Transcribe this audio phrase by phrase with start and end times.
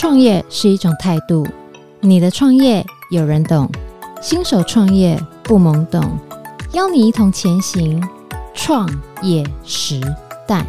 [0.00, 1.46] 创业是一种态度，
[2.00, 3.70] 你的创业有人懂，
[4.22, 6.18] 新手创业不懵懂，
[6.72, 8.02] 邀你一同前行，
[8.54, 8.88] 创
[9.20, 10.00] 业时
[10.48, 10.64] 代。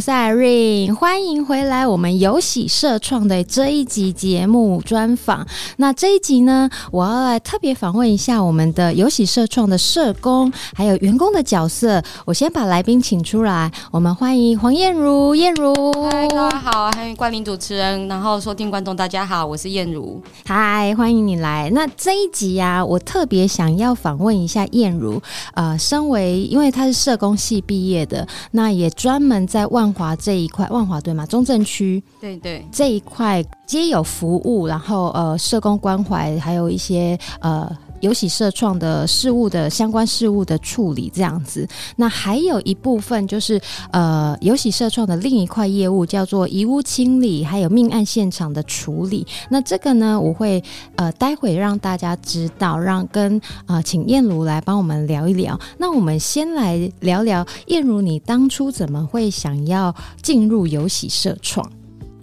[0.00, 1.86] 我是 Irene，欢迎回来。
[1.86, 5.46] 我们有喜社创的这一集节目专访。
[5.76, 12.02] 那这一集呢，我要来特别访问一下我们的有喜社创的社工，还有员工的角色。
[12.24, 15.34] 我先把来宾请出来，我们欢迎黄燕如。
[15.34, 15.74] 燕如，
[16.10, 20.18] 嗨，大家好，欢迎光临主持人，然后收听观众，大家好，我是燕如。
[20.46, 21.68] 嗨，欢迎你来。
[21.74, 25.20] 那这一集呀、啊，我特别想要访问一下燕如。
[25.52, 29.89] 呃，身为因为她是社工系毕业的，那也专门在外。
[29.90, 31.26] 万华这一块，万华对吗？
[31.26, 37.68] 中正区，对对，这一块皆有服务，然后呃，社工关怀，还有一些呃。
[38.00, 43.60] 有喜社创的事物的相关事务的处理这样子，那还有一部分就是
[43.92, 49.26] 呃，有喜社创的另一块业务叫做遗物清理，还有命案现场的处理。
[49.50, 50.62] 那这个呢，我会
[50.96, 55.58] 呃待会让大家知道，让跟啊、请燕如来帮我们聊一聊。
[55.78, 61.70] 那我们先来聊聊燕如，你当初怎么会想要进入有喜社创？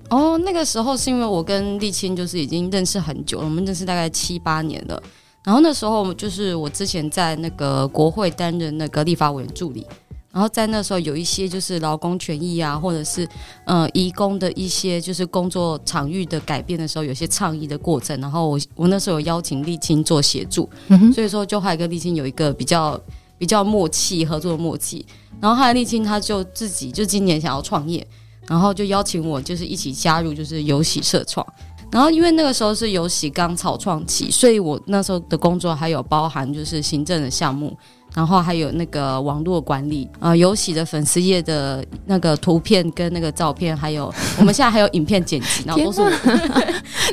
[0.09, 5.02] 哦，那个时候是因为我跟立青就是已经认识很久了，我们认识大概七八年了。
[5.44, 9.86] 然后那时候就是我之前在那个国会担任那个立法委员助理，
[10.34, 13.28] 然后在那时候有一些就是劳工权益啊，或者是
[13.66, 18.20] 呃移工的一些就是工作场域的改变的时候，有些倡议的过程。
[18.20, 23.00] 然后我我那时候有邀请立青做协助，嗯，所以说就还跟立青有一个比较
[23.38, 25.06] 比较默契合作的默契。
[25.40, 28.06] 然后后来立青他就自己就今年想要创业，
[28.48, 31.46] 然后就邀请我就是一起加入就是游戏社创。
[31.92, 37.76] 然后，因为那个时候是有喜刚草创期，所以我那时候的工作还有包含就是行政的项目。
[38.14, 46.02] 然后还有那个网络管理，呃，有喜的粉丝页的那个图片跟那个照片，还有我们现在还有影片剪辑，然后都是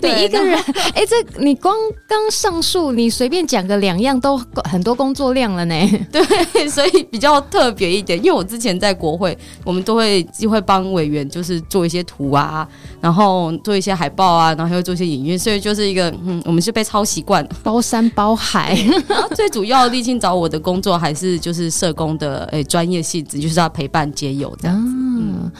[0.02, 0.58] 你 一个人。
[0.94, 1.76] 哎，这你光
[2.08, 5.74] 刚上述，你随便讲个两样都很多工作量了呢。
[6.10, 8.18] 对，所以比较特别一点。
[8.18, 12.66] 因为我之前在国会，我们都会就会帮委员就是做一些图啊，
[13.02, 18.74] 然后做一些海报啊，然后还会做一些影音，所以就是一个嗯，我们是被抄习惯，包山包海。
[19.06, 20.93] 然后最主要立青找我的工作。
[20.98, 24.92] 还是就是社工的诶专业性质，就是要陪伴接友这样子。
[24.96, 25.50] 嗯，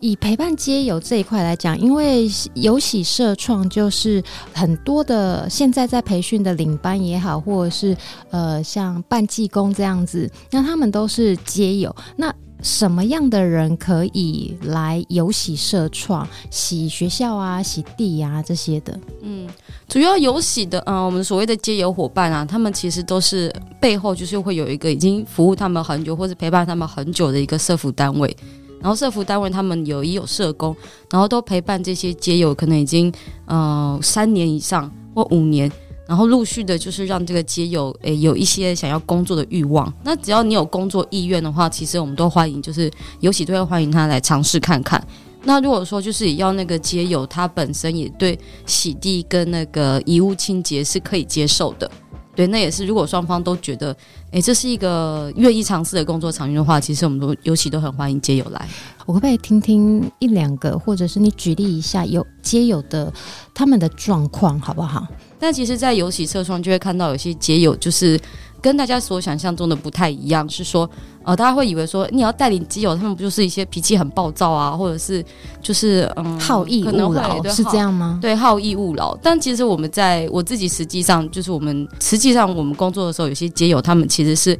[0.00, 7.96] 以陪伴接友这一块来讲，因为有喜社创就是很多的现在在培训的领班也好，或者是
[8.30, 11.94] 呃像办技工这样子，那他们都是接友。
[12.16, 18.98] 那什么样的人可以来有喜社创洗学校啊、洗地啊这些的？
[19.20, 19.48] 嗯，
[19.88, 28.36] 主要有喜的，嗯、我们所谓的街友伙伴啊，他们其实都是背后就是会有一个已经服务他们很久或者陪伴他们很久的一个社服单位，
[28.80, 30.74] 然后社服单位他们有也有社工，
[31.10, 33.12] 然后都陪伴这些街友可能已经
[33.46, 35.70] 呃三年以上或五年。
[36.06, 39.92] 然后陆续的，就是让这个街友诶有一些想要工作的欲望。
[40.04, 42.90] 那只要你有工作意愿的话，其实我们都欢迎，就是
[43.20, 45.02] 尤其都会欢迎他来尝试看看。
[45.44, 51.90] 那如果说就是要那个街友他本身也对洗地跟那个衣物清洁是可以接受的，
[52.34, 53.94] 对，那也是如果双方都觉得
[54.30, 58.68] 哎这是一个愿意尝试的工作场域的话，其实我们都尤其都很欢迎街友来。
[59.04, 63.12] 我可不可以听听一两个，或者是你举例一下有街友的
[63.52, 65.06] 他们的状况，好不好？
[65.38, 68.18] 但其实，在尤其车窗就会看到有些街友，就是
[68.62, 70.48] 跟大家所想象中的不太一样。
[70.48, 70.88] 是说，
[71.24, 75.22] 呃，大家会以为说，你要带领基友，他们不就是一些脾气很暴躁啊，或者是
[75.60, 78.18] 就是嗯，好逸恶劳，是这样吗？
[78.22, 79.14] 对，好逸恶劳。
[79.20, 84.56] 但其实我们在我自己实际上，就是我们实际上我们工作的时候，有些基友他们其实是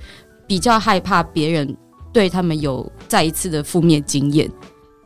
[0.47, 1.77] 比较害怕别人
[2.13, 4.51] 对他们有再一次的负面经验。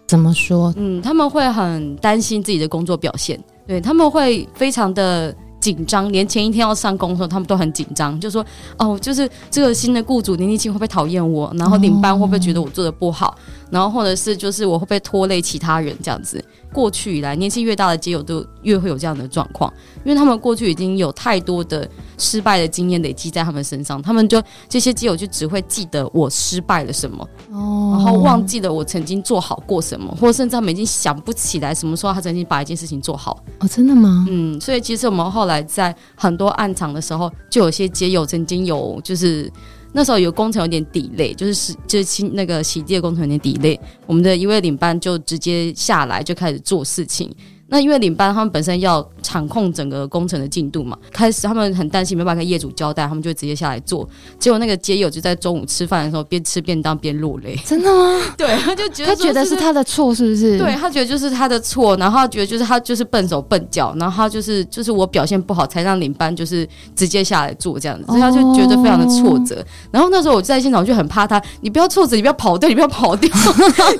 [0.08, 0.72] 怎么说？
[0.76, 5.37] 嗯，他们会很担心自己的工作表现，对，他们会非常的。
[5.66, 8.44] 紧张，连前一天要上工的时候，他们都很紧张，就说
[8.78, 11.52] ：“哦，就是这个新的雇主林立青会不会讨厌我？
[11.58, 13.36] 然后领班会不会觉得我做的不好？
[13.70, 16.42] 然后或者是就是我会不会拖累其他人这样子？”
[16.72, 19.72] 过去以来，年纪越大的街友都越会有这样的状况，
[20.04, 33.42] 因为他们过去已经有太多的失败的经验累积在他们身上，他们就这些街友就只会记得我失败了什么，哦，然后忘记了我曾经做好过什么，或者甚至他们已经想不起来什么时候他曾经把一件事情做好。
[33.60, 34.26] 哦，真的吗？
[34.28, 39.50] 嗯，所以其实我们后来在很多暗场的时候，就有些街友曾经有就是。
[39.96, 47.34] 那时候有工程有点底累就是是就是清那个洗地的工程有点底累我们的一位领班就直接下来就开始做事情，
[47.68, 54.08] 那因为领班他们本身要场控整个工程的进度嘛，开始他们很担心没办法跟业主交代，他们就直接下来做。
[54.38, 57.58] 结果那个街友就在中午吃饭的时候边吃便当边落泪。
[57.66, 58.20] 真的吗？
[58.36, 60.58] 对，他就觉得他觉得是他的错，是不是？
[60.58, 69.56] 对，他觉得就是他的错，然后他觉得就是他就是笨手笨脚，然后他就是就是我表现不好才让领班就是直接下来做这样子，所以他就觉得非常的挫折。
[69.56, 73.28] 哦、然后那时候我在现场我就很怕他，你不要挫折，你不要跑掉，你不要跑掉，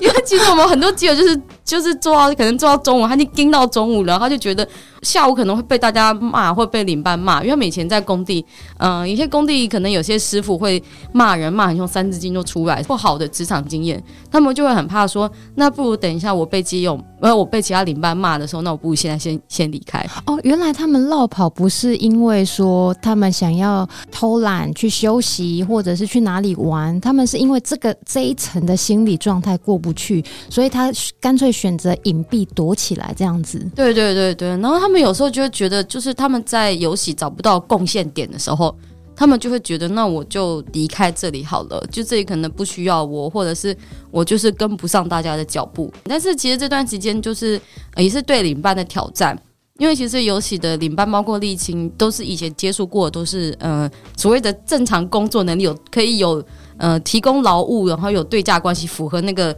[0.01, 4.67] 因为其实我们很多街友就是就是做到可能做到中午，他就盯到到中午了，然后他就觉得。
[5.03, 8.45] 下午可能会被大家骂，会被领班骂，因为他们以前在工地，
[8.79, 10.83] 嗯、呃，有些工地可能有些师傅会
[11.13, 20.07] 骂人，骂很凶，三字经都出来，不好的职场经验，他们就会很怕说，那不如等一下我被基友，呃，我被其他领班骂的时候，那我不如现在先先离开。
[20.27, 30.91] 哦，原来他们落跑不是因为说他们想要偷懒去休息，或者是去哪里玩，他们是因为这个这一层的心理状态过不去，所以他
[31.21, 33.59] 干脆选择隐蔽躲起来这样子。
[33.75, 38.73] 对对对对，然后他他们有时候就会觉得，就是他们在游戏找不到贡献点的时候，
[39.17, 43.77] 他们就会觉得，那我就离开这里好了，就这里可能不需要我，或者是
[44.13, 45.93] 我就是跟不上大家的脚步。
[46.05, 47.61] 但是其实这段时间就是
[47.97, 49.37] 也是对领班的挑战，
[49.79, 56.41] 因为其实游戏的领班包括沥青都是以前接触过，都是呃所谓的正常工作能力有可以有
[56.77, 59.57] 呃提供劳务，然后有对价关系，符合那个。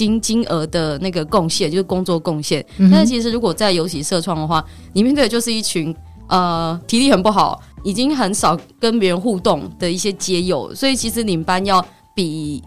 [0.00, 4.64] 金金额的那个贡献就是工作贡献，嗯、但是其实如果在游戏社创的话，
[4.94, 5.94] 你面对的就是一群
[6.28, 12.62] 呃体力很不好，已经很少跟别人互动的一些街友，所以其实领班要比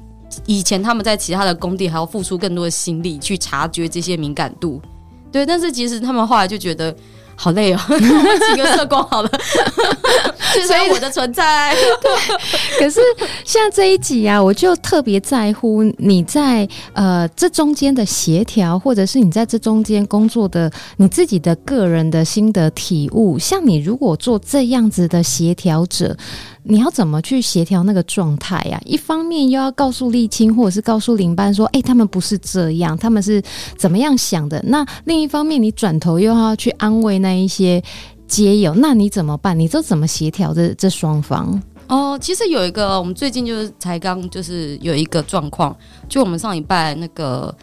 [0.46, 4.80] 以前他们在其他的工地还要付出更多的心力去察觉这些敏感度。
[5.32, 6.96] 对，但是其实他们后来就觉得。
[7.36, 9.30] 好累哦， 请个社工好了，
[10.68, 11.76] 所以我的存在。
[11.76, 13.02] 对，可是
[13.44, 23.38] 像这一集啊，我就特别在乎你在呃这中间的协调，或者是你在这中间工作的你自己的个人的心得体悟。
[23.40, 26.16] 像你如果做这样子的协调者。
[26.64, 28.82] 你要怎么去协调那个状态呀？
[28.86, 33.42] 一方面又要告诉丽青，或者是告诉领班说：“哎、他们不是这样，他们是
[33.78, 37.84] 怎么样想的？”那另一方面，你转头又要去安慰那一些
[38.28, 39.58] 街友，那你怎么办？
[39.60, 41.62] 你这怎么协调这这双方？
[41.88, 45.76] 哦，其实有一个，我们最近就是才刚就是有一个状况，
[46.08, 47.54] 就我们上礼拜那个。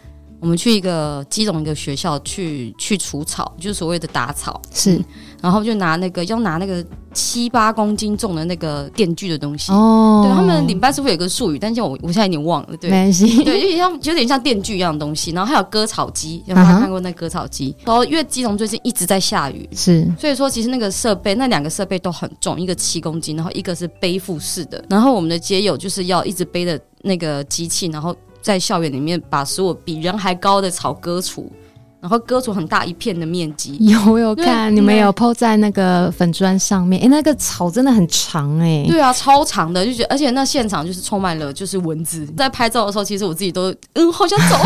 [0.41, 4.99] 我们去一个基隆一个学校去去除草，就是所谓的打草，是，
[5.39, 6.83] 然后就拿那个要拿那个
[7.13, 9.71] 七八公斤重的那个电锯的东西。
[9.71, 12.75] 哦，对他们领班是不是有个术语，但是我我现在有点忘了。
[12.77, 13.43] 对，没关系。
[13.43, 15.29] 对，有点像有点像电锯一样的东西。
[15.29, 17.75] 然后还有割草机，有没有看过那割草机？
[17.85, 24.83] 然后因为基隆最近一直在下雨，是，所以说其实那个设备那两个设备都很重，一个七公斤，然后一个是背负式的。
[24.89, 28.15] 然后我们的街友就是要一直背着那个机器，然后。
[28.41, 31.51] 在校园里面把所有比人还高的草割除，
[32.01, 33.77] 然后割除很大一片的面积。
[33.79, 36.99] 有有看，你们有 po 在那个粉砖上面？
[37.01, 38.87] 哎、欸，那个草真的很长哎、欸。
[38.87, 42.25] 对啊，超长的，就觉得，而且那现场就是充满了就是蚊子。
[42.35, 44.57] 在拍照的时候，其实我自己都嗯好想走。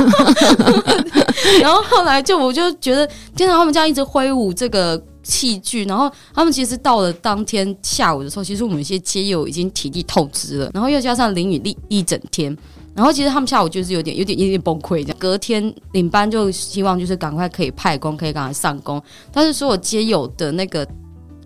[1.62, 3.06] 然后后来就我就觉得，
[3.36, 12.56] 经常他们这样一直挥舞这个器具，然后他们其实到了当天下午的时候，其实我们一些街友已经体力透支了，然后又加上淋雨一一整天。
[12.96, 15.18] 然后其实他们下午就是有点、有点、有点崩溃这样。
[15.20, 19.02] 隔天领班就希望就是赶快可以派工，可以赶快上工。
[19.34, 20.88] 但是所有接有的那个，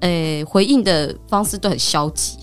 [0.02, 2.38] 呃，回应的方式都很消极。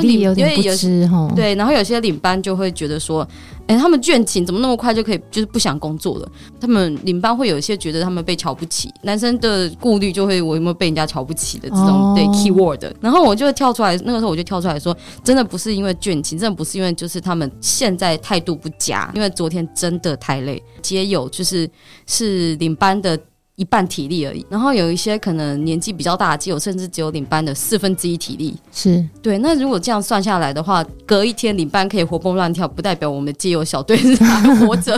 [0.00, 3.26] 体力有点不支哈，对，然后有些领班就会觉得说，
[3.66, 6.28] 哎，他们倦勤怎么那么快就可以，就是不想工作了？
[6.60, 12.90] 他们领班会有一些觉得他们被瞧不起，男生的顾虑就会我有没有被人家瞧不起的这种、哦、对 keyword。
[13.00, 21.68] 然后我就跳出来，那个时候我就跳出来说，真的不是因为倦勤，真的不是因为就是他们现在态度不佳，因为昨天真的太累，皆有就是
[22.06, 23.18] 是领班的。
[23.58, 28.56] 一半体力而已，然后有一些可能年纪比较大的基友，甚至只有领班的四分之一体力。
[28.72, 29.36] 是对。
[29.38, 34.96] 那如果这样算下来的话，隔一天领班可以活蹦乱跳，不代表我们的街友小队是还活着。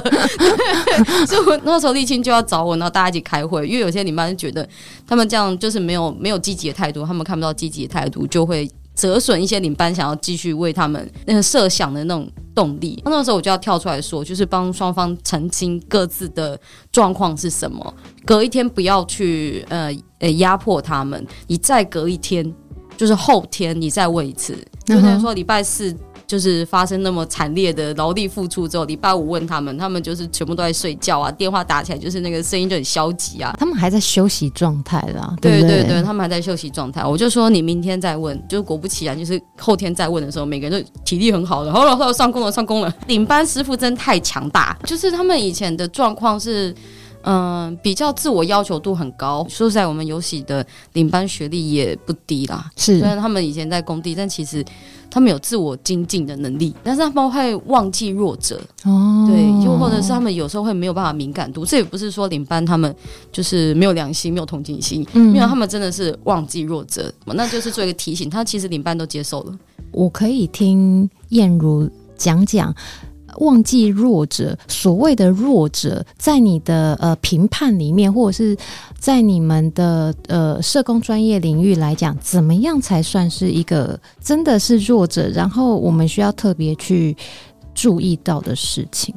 [1.26, 4.68] 所以我那时候沥青就要找我，然后大家一起开会，因为有些领班就觉得
[5.06, 8.70] 他们这样就是没有没有积极的态度，他们看不到积极的态度，就会。
[9.00, 16.60] 折损一些领班想要继续为他们那个设想的那种动力，那个时候我就要跳出来说，就是帮双方澄清各自的
[16.92, 17.94] 状况是什么。
[18.26, 22.54] 隔一天不要去呃呃压迫他们，你再隔一天，
[22.98, 24.54] 就是后天你再问一次，
[24.84, 25.96] 就等于说礼拜四。
[26.30, 33.52] 就是发生那么惨烈的劳力付出之后，礼拜五问他们，他们就是全部都在睡觉啊，电话打起来就是那个声音就很消极啊。
[33.58, 37.04] 他们还在休息状态啦，对对对对，他们还在休息状态。
[37.04, 42.94] 我就说你明天再问，就是果不其然，就是后天再问的时候，每个人都体力很好的，好了，好了上工了上工了。
[43.08, 46.72] 领班师傅真太强大，就是他们以前的状况是。
[47.22, 49.46] 嗯，比较自我要求度很高。
[49.48, 52.70] 说实在，我们游喜的领班学历也不低啦。
[52.76, 54.64] 是，虽然他们以前在工地，但其实
[55.10, 56.74] 他们有自我精进的能力。
[56.82, 61.64] 但是他们会忘记弱者哦，对，又或者是他们有时候会没有办法敏感度。
[61.64, 62.94] 这也不是说领班他们
[63.30, 67.12] 就是没有良心、没有同情心，嗯，没有，他们真的是忘记弱者。
[67.26, 69.58] 那就是做一个提醒，他其实领班都接受了。
[69.92, 72.74] 我可以听燕如讲讲。
[73.38, 78.56] 忘记弱者，所谓的弱者，在你的呃评判里面，或者是
[78.98, 85.28] 在你们的呃社工专业领域来讲，怎么样才算是一个真的是弱者？
[85.28, 87.16] 然后我们需要特别去
[87.74, 89.14] 注意到的事情。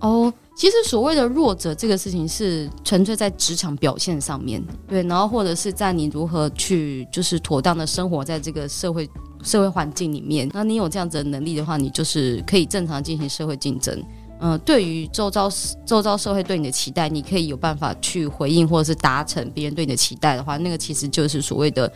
[0.00, 9.08] 哦，其实所谓的弱者这个事情是纯粹在职场表现上面，对，然后或者是在你如何去就是妥当的生活在这个社会。
[9.42, 13.96] 社会环境里面，那你有这样子的能力的话，你就是可以正常进行社会竞争。
[14.40, 15.48] 嗯、呃，对于周遭
[15.84, 21.92] 周遭社会对你的期待，你可以有办法去回应或者是达成别人对你的期待的话，那个其实就是所谓的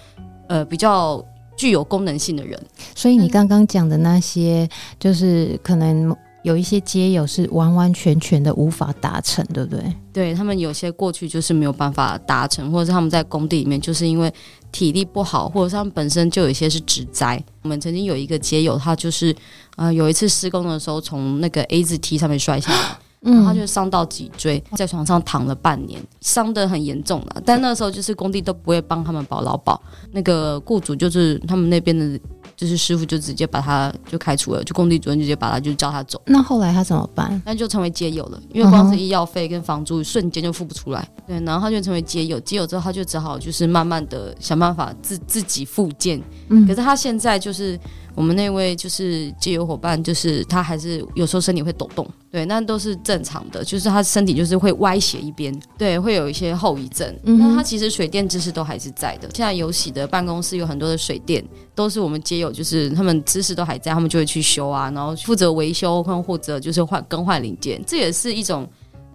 [0.48, 1.24] 呃比较
[1.56, 2.60] 具有功能性的人。
[2.94, 4.68] 所以你刚刚讲的那些，
[4.98, 6.14] 就是可能。
[6.44, 9.80] 有一些街友是完完全全的无法达成，对不对？
[10.12, 14.28] 对，他们有些过去就是没有办法达成，或者是他们在工地里面就是因为
[14.72, 17.40] 体力不好，或者是他们本身就有一些是职灾。
[17.62, 19.34] 我们曾经有一个街友，他就是
[19.76, 27.42] 呃有一次施工的时候从那个 A 字梯上面摔下来，然后他就伤到脊椎，在床上躺了半年，伤得很严重了。
[27.44, 32.18] 但那时候就是工地都不会帮他们保劳保，那个雇主就是他们那边的。
[32.62, 36.22] 就是师傅就直接把他就开除了，就工地主任直接把他就叫他走。
[36.26, 37.42] 那后来他怎么办？
[37.44, 41.08] 那就成为街友了，因为光是医药费跟房租瞬间就付不出来。
[41.26, 46.22] 对，然后他就成为街友，街友之后他就只好就是慢慢的想办法自自己复健。
[46.50, 47.76] 嗯，可是他现在就是。
[48.14, 57.06] 我们那位就是街友伙伴，就是他还是有时候身体会抖动，对，那都是正常的，就是他身体就是会歪斜一边，对，会有一些后遗症。
[57.22, 59.28] 那、嗯、他其实水电知识都还是在的。
[59.34, 68.66] 现在有喜的办公室有很多的水电，都是我们街友，就是他们知识都还在，他们就会去修啊，然后负责维修，或或者就是换更换零件，这也是一种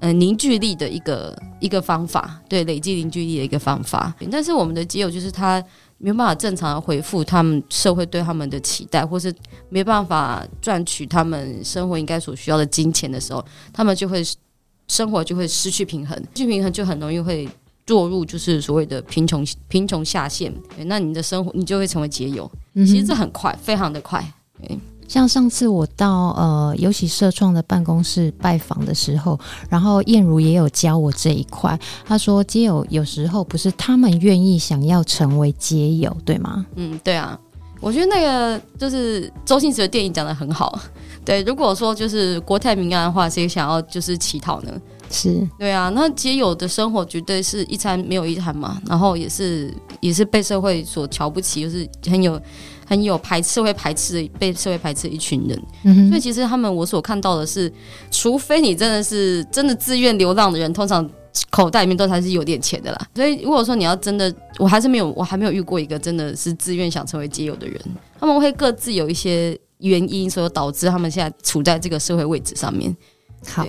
[0.01, 4.13] 嗯、呃、凝聚力的一个一个方法，对，累积凝聚力的一个方法。
[4.31, 5.63] 但是我们的基友就是他。
[5.99, 9.33] 没办法正常的回复他们社会对他们的期待，或是
[9.69, 14.23] 没办法赚取他们生活应该所需要的金钱的时候，他们就会
[14.87, 17.49] 生活就会失去平衡，失去平衡就很容易会
[17.85, 20.53] 堕入就是所谓的贫穷贫穷下限。
[20.85, 24.23] 那你的生活你就会成为街友，其实这很快，非常的快。
[25.07, 31.79] 像上次我到呃游喜社创的办公室拜访的时候，然后燕如也有教我这一块。
[32.05, 36.65] 他说街友有时候不是他们愿意想要成为街友，对吗？
[36.75, 37.39] 嗯，对啊。
[37.79, 40.77] 我觉得那个就是周星驰的电影讲的很好。
[41.23, 44.71] 对，如果说就是国泰民安的话，谁想要就是乞讨呢？
[45.09, 45.89] 是对啊。
[45.93, 52.41] 那街友的生活绝对是一餐没有一餐嘛，然后也是也是被社会所瞧不起，就是很有。
[52.87, 57.71] 很有排斥会排斥的，被社会排斥的一群人，所以其实他们我所看到的是，
[58.09, 61.07] 除非你真的是真的自愿流浪的人，通常
[61.49, 63.07] 口袋里面都还是有点钱的啦。
[63.13, 67.77] 所以如果说你要真的，我还是没有，我还没有遇过一个真的是自愿想成为街友的人，
[68.17, 72.95] 他们会各自有一些原因，所以导致他们现在处在这个社会位置上面。
[73.45, 73.67] 好。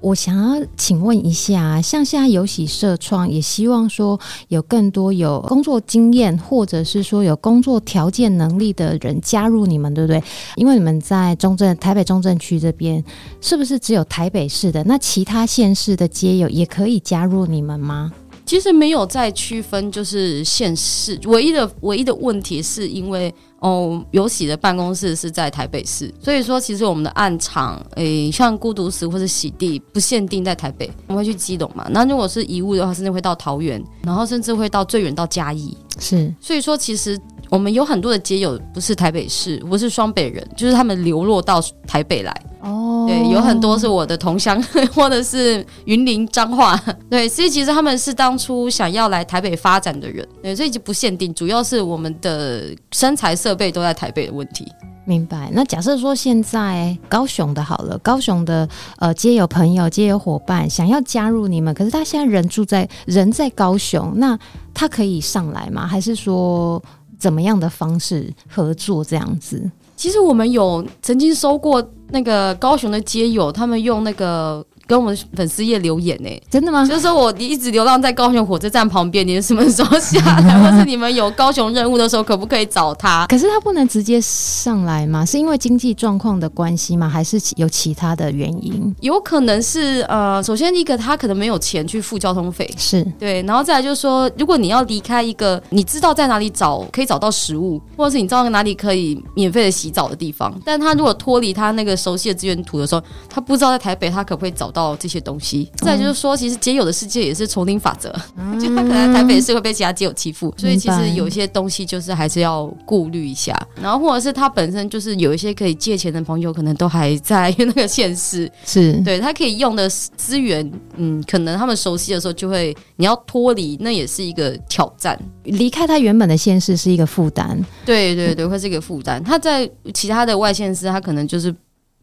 [0.00, 10.22] 我想要请问一下，像现在游喜社创也希望说有更多有工作经验，或者是说有工作条件能力的人加入你们，对不对？
[10.54, 13.02] 因为你们在中正、台北中正区这边，
[13.40, 14.84] 是不是只有台北市的？
[14.84, 18.12] 那其他县市的街友也可以加入你们吗？
[18.48, 23.32] 其实没有在区分，就是县市，唯一的唯一的问题是因为。
[23.60, 31.84] 哦，有喜的办公室是在台北市，所以说其实我们的暗场，诶、欸，像孤独死或者洗地，不限定在台北，我们会去基隆嘛。
[31.90, 35.76] 那如果是遗物的话，甚至会到桃园，然后甚至会到最远到嘉义。
[35.98, 42.34] 是，所以说其实我们有很多的街友不是台北市，不是双北人，就是他们流落到台北来。
[42.60, 44.60] 哦，对，有很多是我的同乡，
[44.92, 46.76] 或者是云林彰化，
[47.08, 54.66] 对，所以其实他们是当初想要来台北发展的人，对，所以就不限定，主要是我们的身材设备都在台北的问题。
[55.04, 55.48] 明白。
[55.54, 64.38] 那假设说现在高雄的好了，高雄的呃街友朋友、街友伙伴想要加入你们，可是他现在人住在人在高雄，那
[64.74, 65.86] 他可以上来吗？
[65.86, 66.82] 还是说
[67.18, 69.70] 怎么样的方式合作这样子？
[69.96, 76.82] 其实我们有曾经收过那个高雄的街友，他们用那个跟我们粉丝页留言呢、欸，真的吗？
[76.86, 83.26] 就是说我一直流浪在高雄火车站旁边，你们什么时候下来，或是你们有高雄任务的时候，可不可以找他？
[83.26, 85.26] 可是他不能直接上来吗？
[85.26, 87.06] 是因为经济状况的关系吗？
[87.06, 88.94] 还是有其他的原因？
[89.02, 105.70] 有可能是呃，首先一个他可能没有钱去付交通费，是对，然后再来就是说，如果你要离开一个你知道在哪里找可以找到食物，或者是你知道哪里可以免费的洗澡的地方，但他如果脱离他那个熟悉的资源图的时候，他不知道在台北他可不可以找到这些东西。
[105.76, 113.54] 再就是说，其实街友的世界也是丛林法则，嗯、 就他可能台北市会被其他街友欺负，所以其实有些东西就是还是要顾虑一下。
[113.82, 125.18] 然后或者是他本身就是有一些可以借钱的朋友，可能都还在那个县市，是对他可以用的资源，嗯，可能他们熟悉的时候就会，你要脱离，那也是一个挑战。
[125.44, 129.22] 离开他原本的县市是一个负担，对对对，会是一个负担。
[129.22, 131.54] 他在其他的外县市，他可能就是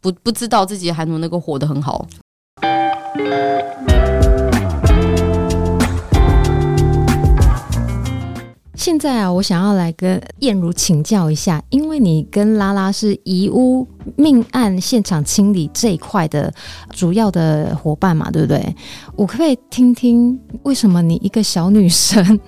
[0.02, 2.06] 不不知道自己还能能够活得很好。
[8.78, 16.54] 现在啊，我想要来跟燕如请教一下，因为你跟拉拉是遗屋命案现场清理这一块的
[16.92, 18.76] 主要的伙伴嘛，对不对？
[19.16, 22.40] 我可不可以听听为什么你一个小女生，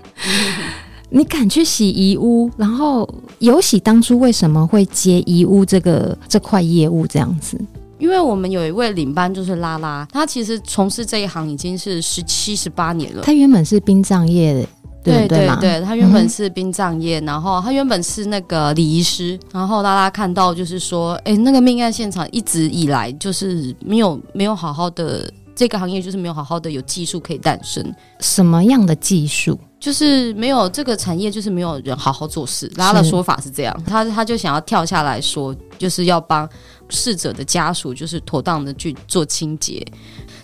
[1.09, 2.51] 你敢去洗遗屋？
[2.55, 7.59] 然后尤喜当初为什么会接遗屋这个这块业务这样子？
[7.99, 13.23] 因为我们有一位领班就是拉拉，他其实从事这一行已经是十七十八年了。
[13.23, 14.67] 他原本是殡葬业的，
[15.03, 27.83] 对对对，对，他原本是殡葬业，嗯、然后他原本是那个礼仪师，然后拉拉看到就是说，哎，那个命案现场一直以来就是没有没有好好的这个行业就是没有好好的有技术可以诞生。
[28.19, 29.57] 什么样的技术？
[29.79, 32.71] 就是没有这个产业，就是没有人好好做事。
[32.77, 36.47] 拉拉的说法是这样，他他就想要跳下来说，就是要帮。
[36.89, 39.85] 逝者的家属就是妥当的去做清洁。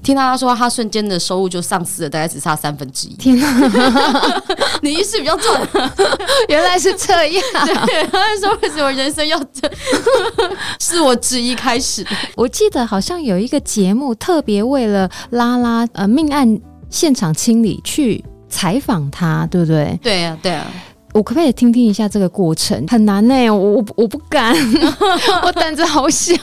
[0.02, 3.14] 听到他说，他瞬间的收入就丧失了，大概只差三分之一。
[3.14, 4.44] 天哪，
[4.82, 5.56] 你意识比较重，
[6.50, 7.44] 原来是这样。
[7.86, 9.72] 对，他说为什么人生要这？
[10.82, 12.06] 是我之一开始。
[12.36, 16.60] 我记得好像有一个节目，特别为了拉拉呃命案
[16.90, 19.98] 现场清理去采访他，对不对？
[20.04, 20.68] 对呀、啊，对啊。
[21.14, 22.86] 我可不可以听听一下这个过程？
[22.88, 24.56] 很难呢、欸，我我我不敢，
[25.46, 26.34] 我胆子好小。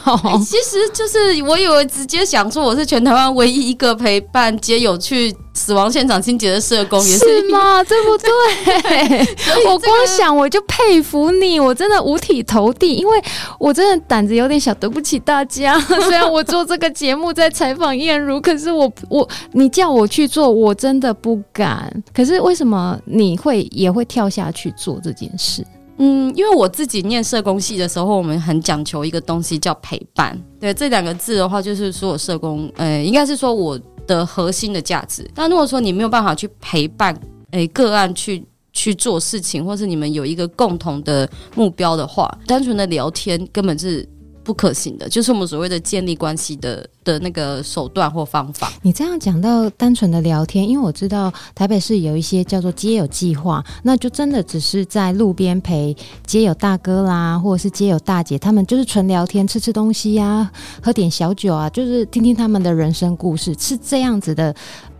[0.44, 7.84] 其实就是我以为直接想说我是全台湾唯一一个陪伴街友去死亡现场清洁的社工，也是，是吗？
[7.84, 9.68] 对不对？
[9.68, 13.22] 我光想我就佩服你，我真的五体投地，因为
[13.58, 15.78] 我真的胆子有点小，对不起大家。
[16.08, 21.92] 虽然我做这个节目在采访燕如，可是我我你叫我去做，我真的不敢。
[22.14, 25.62] 可是为什么你会也会跳下去做这件事？
[25.98, 30.34] 嗯，因为我自己念社工系的时候，我们很讲求一个东西叫陪伴。
[30.58, 33.78] 对，这两个字的话，就是说我社工，呃，应该是说我。
[34.10, 37.16] 的核心的价值，但如果说你没有办法去陪伴
[37.52, 44.06] 诶、个案去去做事情，或是你们有一个共同的目标的话，单纯的聊天根本是
[44.50, 45.08] 不可行的。
[45.08, 48.72] 就是我们所谓的建立关系的的那个手段或方法。
[48.82, 64.52] 你这样讲到单纯的聊天，因为我知道台北市有一些叫做街友计划，那就真的只是在路边陪街友大哥啦，或者是街友大姐，他们就是纯聊天，吃吃东西呀、啊，喝点小酒啊，就是听听他们的人生故事，是这样子的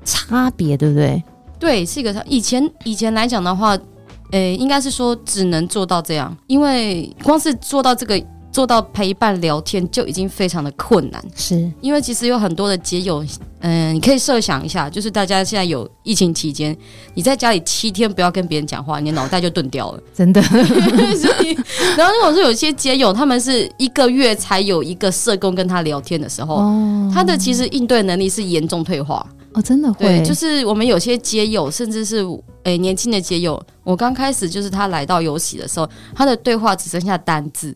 [0.05, 1.21] 差别，对不对？
[1.59, 3.77] 对，是一个以前以前来讲的话，
[4.31, 8.23] 诶、欸，应该是说只能做到这样，因为光是做到这个。
[8.53, 13.23] 做到陪伴聊天就已经非常的困难，是因为其实有很多的街友，
[13.61, 16.77] 嗯、呃，你可以设想一下，就是大家现在有疫情期间，
[17.15, 20.43] 你在家里七天不要跟别人讲话，你的脑袋就钝掉了， 真的。
[21.17, 21.57] 所以，
[21.97, 30.07] 然后如果说有些街友，他们是一个月才有一个社工跟他聊天的时候，哦、他的其实应对能力是严重退化哦，真的会。
[30.07, 32.25] 对，就是我们有些街友，甚至是
[32.65, 37.73] 诶、欸、年轻的街友，我刚开始就是他来到游戏的时候，他的对话只剩下单字。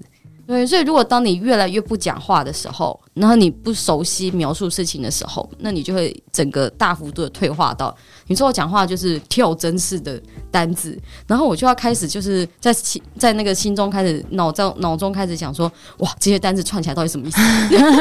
[0.46, 7.94] 对，所以如果当你越来越不讲话的时候，然后你不熟悉描述事情的时候，那你就会整个大幅度的退化到，
[8.26, 17.40] 你说我讲话就是跳针式的单字，然后我就要开始就是在心在那个心中开始脑中脑中开始想说，哇，这些单字串起来到底什么意思？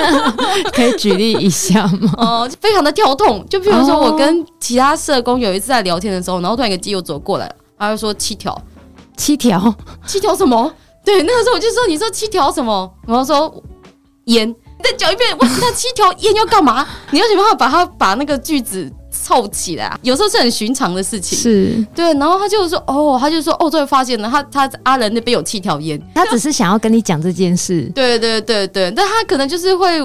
[0.74, 2.14] 可以举例一下吗？
[2.18, 3.46] 哦、呃，非常的跳痛。
[3.50, 8.62] 就比如说我跟其他社工有一次在聊天的时候，然后突然一个基友走过来，他就说七条，
[9.16, 9.74] 七条，
[10.06, 10.74] 七条什么？
[11.04, 13.64] 对，那个时候我就说：“你说七条什么？”然后说
[14.26, 15.38] 烟，再讲一遍。
[15.38, 16.88] 哇，那七条烟要干嘛？
[17.12, 20.00] 你要想办法把它把那个句子凑起来啊。
[20.02, 22.14] 有时候是很寻常的事情，是对。
[22.14, 27.82] 然后他就说：“哦，他就说哦，终于发现了，他他阿仁那边有七条烟。”他只是想要跟你讲这件事。
[27.94, 30.02] 对对对对，但他可能就是会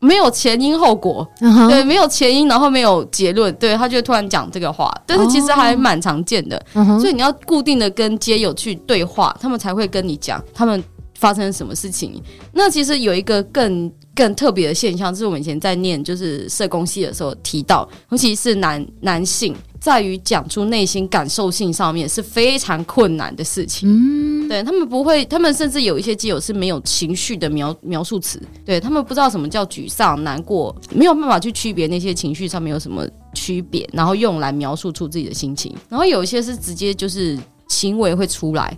[0.00, 1.26] 没有前因后果，
[1.68, 6.60] 对，没有前因，然后没有结论，对，他就突然讲这个话，但是其实还蛮常见的，
[6.98, 10.82] 所以你要固定的跟街友去对话，他们才会跟你讲他们
[11.18, 12.20] 发生什么事情。
[12.52, 19.54] 那其实有一个更更特别的现象，是我们以前在念就是社工系的时候提到，尤其是男男性。
[19.80, 23.88] 在于讲出内心感受性上面是非常困难的事情。
[23.88, 35.74] 嗯，对他们不会，他们甚至有一些基友是没有情绪的描描述词，对他们不知道什么叫沮丧、难过，没有办法去区别那些情绪上面有什么区别，然后用来描述出自己的心情。
[35.88, 37.38] 然后有一些是直接就是
[37.68, 38.76] 行为会出来，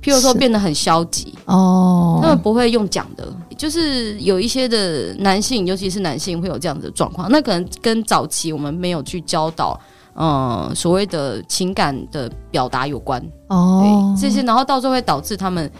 [0.00, 9.76] 譬如说变得很消极哦，他们不会用讲的，就是有一些的男性，尤其是男性会有这样子的状况，那可能跟早期我们没有去教导。
[10.16, 15.70] 嗯，所谓的情感的表达有关哦，这些，然后到最后会导致他们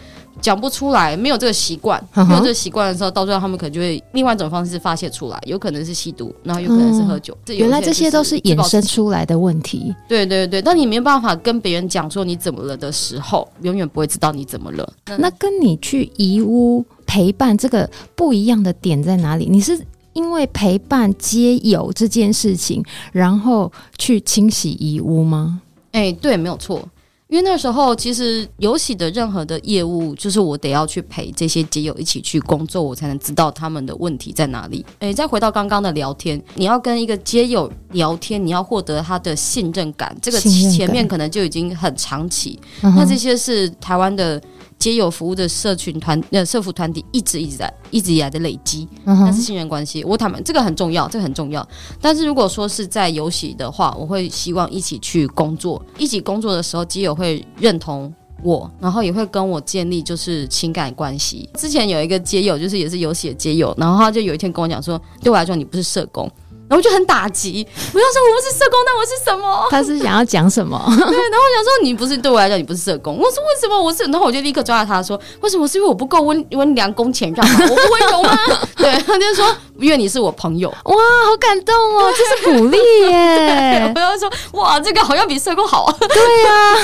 [0.40, 7.36] 讲不出来，没有这个习惯， 没有这个习惯的时候，到最后他们可能就会另外一种方式发泄出来，有可能是吸毒，然后有可能是喝酒。
[7.46, 9.94] 嗯、原来这些都是衍生出来的问题。
[10.08, 14.92] 对对对，当你没有办法跟别人讲说你怎么了的时候，永远不会知道你怎么了。
[15.06, 19.46] 那，那跟你去义乌陪伴这个不一样的点在哪里？
[19.48, 19.78] 你是？
[20.14, 25.60] 因为陪伴街友这件事情，然后去清洗遗物吗？
[25.92, 26.88] 哎、欸，对，没有错。
[27.26, 34.84] 因为那时候其实游戏的任何的业务，就是我得要去陪这些街友一起去工作，我才能知道他们的问题在哪里。
[35.00, 42.56] 诶、欸，再回到刚刚的聊天，你要跟一个街友聊天，你要获得他的信任感，这个前面可能就已经很长期。
[42.82, 44.40] 那这些是台湾的。
[44.78, 50.04] 街友服务的社群团呃社服团体一直一直在一直以来的累积，那是信任关系。
[50.04, 51.66] 我坦白这个很重要，这个很重要。
[52.00, 61.48] 但是如果说是在游戏的话，我会希望一起去工作，一起工作的时候，基友会认同我，然后也会跟我建立就是情感关系。
[61.54, 66.30] 之前有一个街友，就是也是游戏的街友，然后他就有一天跟我讲说，对我来说你不是社工。
[66.74, 69.68] 然后我就很打击，我要说我不是社工，那我是什么？
[69.70, 70.82] 他是想要讲什么？
[70.90, 74.02] 对，然后我想说你不是对我来讲你不是社工，我说为什么我是？
[74.04, 75.68] 然后我就立刻抓着他说，为什么？
[75.68, 77.58] 是因为我不够温温良恭俭让吗？
[77.62, 78.38] 我不温柔吗？
[78.76, 79.46] 对，他就说
[79.78, 80.94] 因为你是我朋友，哇，
[81.26, 82.76] 好感动哦，这是鼓励
[83.08, 83.92] 耶！
[83.94, 85.96] 我要说哇，这个好像比社工好啊。
[86.00, 86.76] 对呀，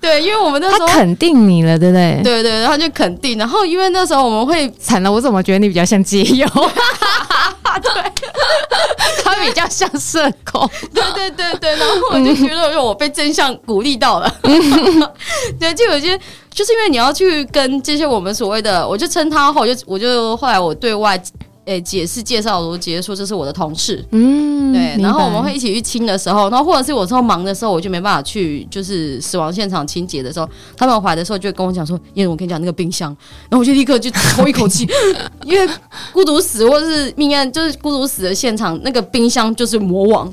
[0.00, 2.20] 对，因为我们那时候他肯定你了，对不对？
[2.24, 6.46] 对对，然后就肯定，然后因为那时候我们会惨了，我怎么觉得你比较像街友？
[7.80, 7.90] 对。
[9.24, 14.32] 他比较像社恐，对对对对，然后我就觉得，我被正向鼓励到了。
[15.58, 16.18] 对，就有些，
[16.50, 21.20] 就是因为你要去跟这些我们所谓的，我就称他后，我就我就后来我对外。
[21.68, 33.14] 诶，解释介绍，我直接说这是我的同事，嗯，对，然后我们会一起去清的时候，然后或者是我说忙的时候，我就没办法去，就是死亡现场清洁的时候，他们回来的时候就会跟我讲说，因为，我跟你讲那个冰箱，
[33.50, 34.88] 然后我就立刻就抽一口气，
[35.44, 35.68] 因为
[36.14, 40.32] 孤独死或者是命案，就是孤独死的现场，那个冰箱就是魔王。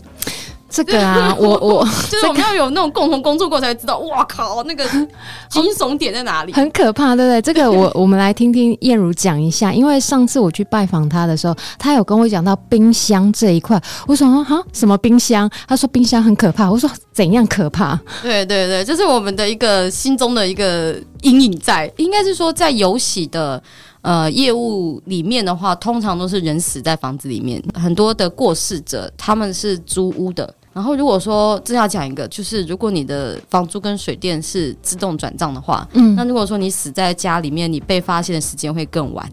[0.75, 4.83] 这个啊， 我我就是我们要有那种共同工作过才知道，哇靠，那个
[5.49, 6.51] 惊悚点在哪里？
[6.51, 7.41] 很可怕，对不对？
[7.41, 15.49] 这个我 我们来听听燕如讲一下，因为上次我去拜访他的时候，他有跟我讲到冰箱这一块，我说哈什么冰箱？
[15.65, 17.97] 他说冰箱很可怕，我说怎样可怕？
[18.21, 23.63] 对对对，这是我们的一个心中的一个阴影在，应该是说在游戏的。
[24.01, 30.53] 呃，业务里面的话，通常都是人死在房子里面，很多的过世者他们是租屋的。
[30.75, 39.25] 然后如果说这要讲一个，就是如果你的房租跟水电是自动转账的话，嗯，那如果说你死在家里面，你被发现的时间会更晚。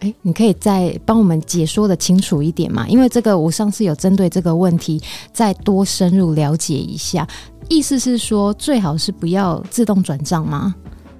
[0.00, 2.84] 诶，你可以再帮我们解说的清楚一点嘛？
[2.88, 5.00] 因为这个我上次有针对这个问题
[5.32, 7.24] 再多深入了解一下。
[7.68, 10.74] 意思是说，最好是不要自动转账吗？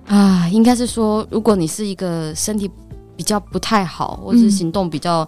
[0.08, 2.68] 啊，应该是说，如果你是一个身体
[3.16, 5.20] 比较不太好，或者是行动比较，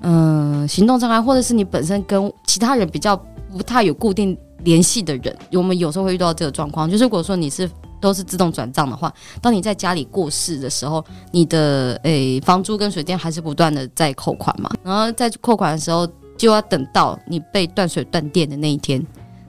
[0.00, 3.14] 嗯、呃，行动障碍，或者是你本身跟其他人比较
[3.56, 6.90] 不太有固定联系的人，我们有时候会遇到这个状况。
[6.90, 7.68] 就是如果说你是
[8.00, 19.04] 都是自动转账的话，当你在家里过世的时候，你的诶、欸、房租跟水电还是不断的在扣款嘛，然后在扣款的时候就要等到你被断水断电的那一天，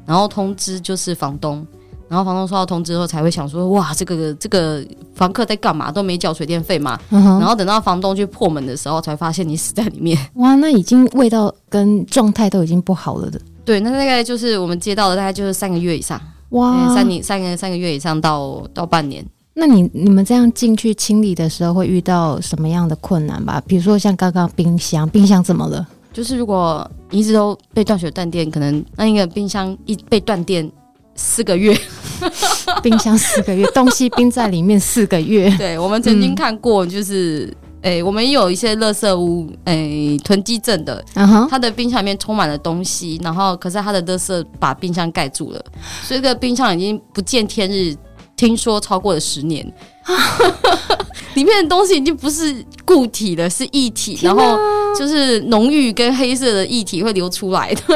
[0.05, 1.65] 然后通知就是房东。
[2.09, 4.85] 然后房东收到通知后才会想说，哇，这个这个
[5.15, 5.89] 房客在干嘛？
[5.89, 6.99] 都没缴水电费嘛。
[7.09, 10.17] 嗯、然后等到房东去破门的时候，才发现你死在里面。
[10.33, 13.39] 哇，那已经味道跟状态都已经不好了的。
[13.71, 16.19] 对，那大概就是我们接到的，大概就是三个月以上。
[16.49, 19.25] 哇，三年三个三个月以上到到半年。
[19.53, 23.63] 那你你们这样进去清理的时候，会遇到什么样的困难吧？
[23.65, 25.87] 比如说像刚刚冰箱，冰箱怎么了？
[26.11, 30.69] 就是如果你一直都被断水断电，可能那一个冰箱一被断电。
[31.13, 31.77] 四个月，
[32.81, 35.53] 冰箱四个月，东西冰在里面四个月。
[35.57, 45.63] 对，我们曾经看过，就是诶，我们有一些垃圾屋，诶，囤积症的，嗯哼，他的冰箱里面充满了东西，然后可是他的垃圾把冰箱盖住了，
[46.03, 47.95] 所以这个冰箱已经不见天日，
[48.35, 49.65] 听说超过了十年，
[51.33, 54.57] 里面的东西已经不是固体了，是液体，然后
[54.95, 57.95] 就是浓郁跟黑色的液体会流出来，对，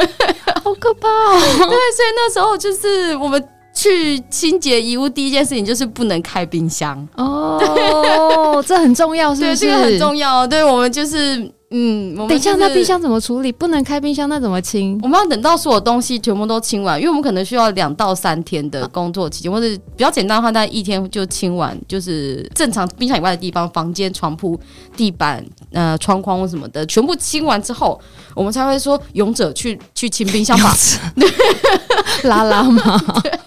[0.63, 3.49] 好可怕哦， 对，所以那时候就是我们。
[3.75, 7.59] 去清洁遗物，第一件事情就是不能开冰箱哦。
[7.59, 9.57] 对， 这很重要，是不是？
[9.57, 10.47] 对，这个很重要。
[10.47, 11.51] 对，我们就是。
[11.71, 13.51] 嗯，等一下，那冰箱怎么处理？
[13.51, 14.97] 不能开冰箱，那怎么清？
[15.01, 21.77] 我们要等到所有东西全部都清完，因为我们可能需要两到三天的工作期间，或者比较简单的话，大概一天就清完。
[21.87, 24.57] 就是正常冰箱以外的地方，房间、床铺、
[24.95, 27.99] 地板、呃窗框或什么的，全部清完之后，
[28.35, 30.73] 我们才会说勇者去去清冰箱吧。
[32.23, 33.03] 拉拉嘛，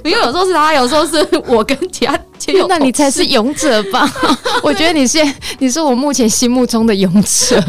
[0.04, 2.66] 因为有时候是他，有时候是我跟其他亲友。
[2.68, 4.10] 那你才是勇者吧？
[4.62, 5.18] 我觉得你是
[5.58, 7.62] 你是我目前心目中的勇者。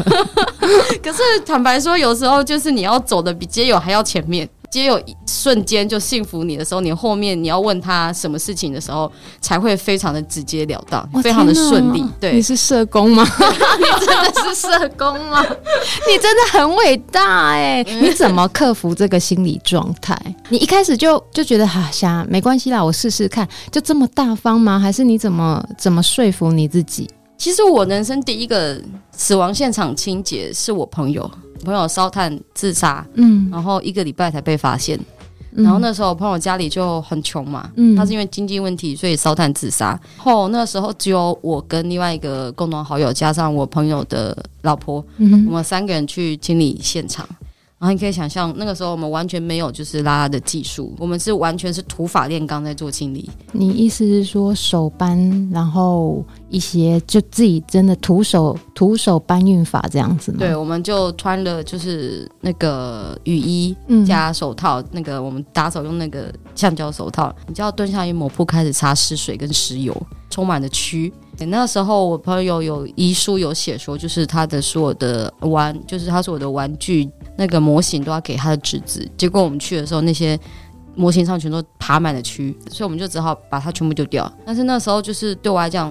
[1.02, 12.02] 可是坦白说，有时候就是你要走的比街友还要前面，街友一瞬间就幸福你的时候，你后面你要问他什么事情的时候，才会非常的直截了当，非常的顺利。
[12.18, 13.22] 对，你是社工吗？
[13.78, 15.42] 你真的是社工吗？
[16.08, 17.84] 你真的很伟大哎！
[18.00, 20.18] 你怎么克服这个心理状态？
[20.48, 24.78] 你一开始就就觉得哈瞎没关系啦，我试试看，就这么大方吗？
[24.78, 27.10] 还是你怎么怎么说服你自己？
[27.36, 28.80] 其实我人生第一个
[29.16, 31.30] 死亡现场清洁是我朋友，
[31.62, 34.98] 朋友烧炭自杀，嗯，然后一个礼拜才被发现，
[35.52, 47.26] 嗯、然后那时候我朋友家里就很穷嘛，嗯，他是因为经济问题所以烧炭自杀，后那时候只有我跟另外一个共同好友加上我朋友的老婆，嗯，我们三个人去清理现场。
[47.82, 53.28] 然后你可以想象，那个时候我们完全没有就是拉拉的技术，我们是完全是土法炼钢在做清理。
[53.50, 60.38] 你意思是说手搬，然后一些就自己真的徒手徒手搬运法这样子吗？
[60.38, 69.92] 对，我们就穿了就是那个雨衣加手套，嗯、那个我们打手用那个橡胶手套，你就要蹲下去抹布开始擦湿水跟石油，
[70.30, 71.10] 充满了蛆。
[71.46, 77.10] 那时候我朋友有遗书有写说，就是他的所有的玩，就是他所有的玩具。
[77.34, 80.38] 那个模型都要给他的侄子，结果我们去的时候，那些
[80.94, 84.30] 模型上全都爬满了蛆，所以我们就只好把它全部丢掉。
[84.44, 85.90] 但是那时候就是对我来讲，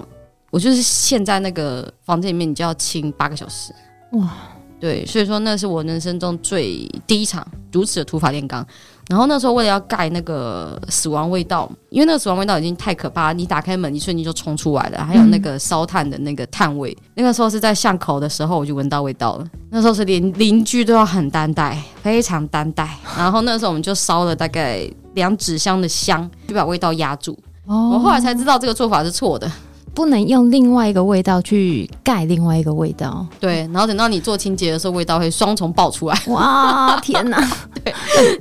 [0.50, 3.74] 我就是陷在那个房间里面，你就要清八个小时，
[4.12, 4.30] 哇，
[4.78, 8.64] 对，所以说那是我人生中最第一场如此的土法炼钢。
[9.08, 16.96] 然后那时候为了要盖那个死亡味道，因为那个死亡味道已经太可怕，你打开门一瞬间就冲出来了，还有那个烧炭的那个炭味。
[17.14, 19.46] 那个时候是在巷口的时候，我就闻到味道了。
[19.70, 22.88] 那时候是连邻居都要很担待，非常担待。
[23.18, 27.38] 然后那时候我们就烧了大概两纸箱的香，就把味道压住。
[27.66, 29.50] 哦、我后来才知道这个做法是错的。
[29.94, 33.60] 不能用另外一个味道去盖另外一个味道，对。
[33.72, 36.18] 然后等到你做清洁的时候，味道会双重爆出来。
[36.28, 37.38] 哇，天哪！
[37.84, 37.92] 对，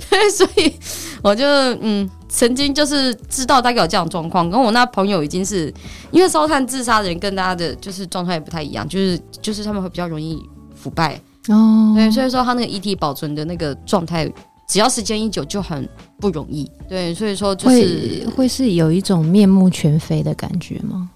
[0.09, 0.73] 对，所以
[1.21, 1.45] 我就
[1.81, 4.49] 嗯，曾经就是知道大概有这样状况。
[4.49, 5.73] 跟我那朋友已经是
[6.11, 10.41] 因为烧炭自杀的人，跟大家的就是状态也不太一样，就是就是他们会比较容易
[10.73, 11.93] 腐败哦。
[11.95, 14.31] 对，所以说他那个遗体保存的那个状态，
[14.69, 15.87] 只要时间一久就很
[16.17, 16.69] 不容易。
[16.87, 21.09] 对，所以说就是会，会是有一种面目全非的感觉吗？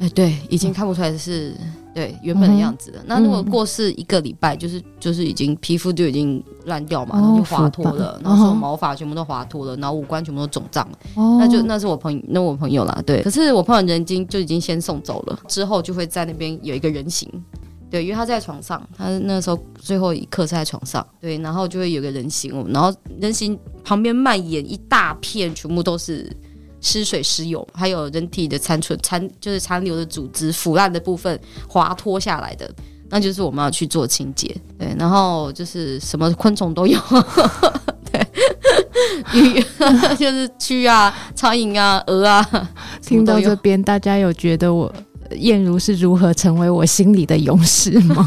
[0.00, 2.98] 哎，对，已经看不出来是、嗯、对原本的样子了。
[3.02, 10.86] 嗯、那如果过世一个礼拜，就是就是已经皮肤就已经烂掉嘛，然后就滑脱了，然后毛发全部都滑脱了，然后五官全部都肿胀。
[11.14, 13.02] 哦，那就那是我朋友，那我朋友啦。
[13.06, 17.30] 对，可是我朋友人已经就已经先送走了，之后就会在那边有一个人形。
[17.88, 21.06] 对，因为他在床上，他那时候最后一刻是在床上。
[21.20, 26.28] 对，然后就会有个人形，然后人形旁边蔓延一大片，全部都是。
[26.84, 32.70] 湿水、湿油，还有人体的残存、残就是残留的组织、腐烂的部分滑脱下来的，
[33.08, 34.54] 那就是我们要去做清洁。
[34.78, 37.00] 对，然后就是什么昆虫都有，
[38.12, 38.20] 对，
[39.32, 39.64] 鱼
[40.18, 42.68] 就是蛆啊、苍蝇啊、蛾啊。
[43.00, 44.92] 听到这边，大家有觉得我
[45.38, 48.26] 燕如是如何成为我心里的勇士吗？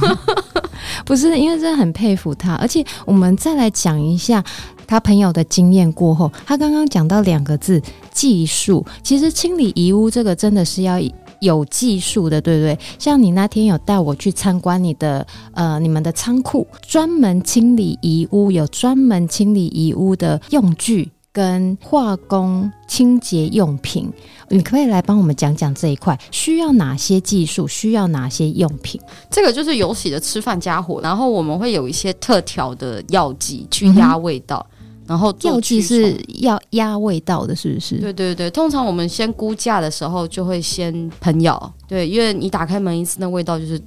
[1.06, 4.44] 不是，因为真的很佩服他，而且我们再来讲一下。
[4.88, 8.86] 他朋友的经验过后，他刚刚讲到两个字技术。
[9.04, 10.98] 其实清理遗物这个真的是要
[11.40, 12.80] 有技术的，对不对？
[12.98, 24.12] 像你那天有带我去参观你的呃你们的仓库，专门清理遗物，有专门清理遗物的用具跟化工清洁用品。
[24.50, 29.00] 你可，可以来帮我们讲讲这一块需要哪些技术，需要哪些用品？
[29.30, 34.66] 这个就是有喜的吃饭家伙，然后我们会有一些特调的药剂去压味道。
[34.72, 34.77] 嗯
[35.08, 37.96] 然后药剂是要压味道的，是不是？
[37.96, 43.80] 对对对，通常我们先估价的时候就会先喷药，对，因为你打开门一次，那味道就是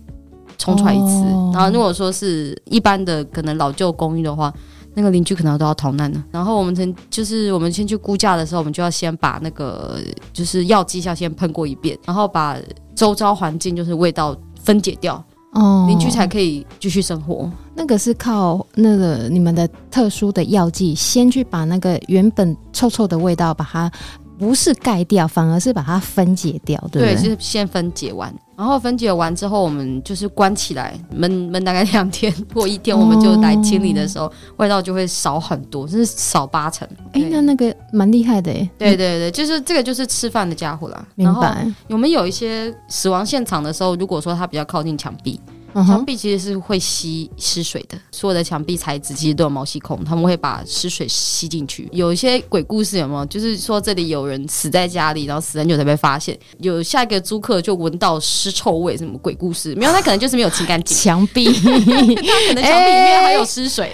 [0.57, 1.25] 冲出来一次。
[1.27, 4.53] 哦、然后如果说是一般的可能老旧公寓的话，
[4.95, 6.25] 那个邻居可能都要逃难了。
[6.31, 9.99] 然后我们曾就是我们先去估价的时候，我们就要先把那个
[10.33, 12.57] 就是药剂效先喷过一遍，然后把
[12.95, 15.23] 周遭环境就是味道分解掉。
[15.53, 17.51] 哦，邻居才可以继续生活。
[17.81, 23.91] 那个是靠那个你们的特殊的药剂，先去把那个原本臭臭的味道把它
[24.39, 27.15] 不是盖掉，反而是把它分解掉，对不对？
[27.15, 28.31] 对，就是先分解完。
[28.55, 36.87] 然后分解完之后，我们就是关起来，闷 闷大概两天或一天，我们就来清理的时候，哦、味道就会少很多，就是少八成。
[37.13, 38.71] 哎，那那个蛮厉害的哎。
[38.77, 41.03] 对对对，就是这个就是吃饭的家伙啦。
[41.15, 41.67] 明白。
[41.89, 45.41] 我们有一些死亡现场的时候，如果说它比较靠近墙壁。
[45.75, 51.89] 墙壁其实是会吸湿水的，所有的墙壁材质其实都有毛细孔，他们会把湿水吸进去。
[51.93, 53.25] 有一些鬼故事有没有？
[53.27, 59.75] 就是说这里有人死在家里，然后死很久才被发现，有下一个租客就闻到尸臭味，什么鬼故事？
[59.75, 63.93] 没有，他可能就是没有清干净 墙壁， 他可能墙壁里面还有湿水。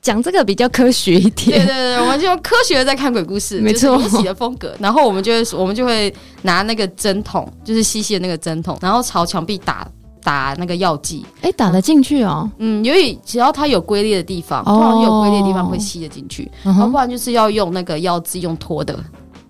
[0.00, 1.58] 讲、欸、这个比较科学一点。
[1.58, 4.74] 对对对，我们就用科学的在看鬼故事，没错，就是喜的风格。
[4.78, 9.86] 然后我们就会我们就会拿那个针筒，就是细细的那个针筒，然后朝墙壁打。
[10.22, 12.50] 打那个药剂，哎、欸，打得进去哦。
[12.58, 18.98] 嗯，因为只要它有龟裂的地方，通常有龟裂的地方会吸得进去，然后、不然就是要用那个药剂用拖的。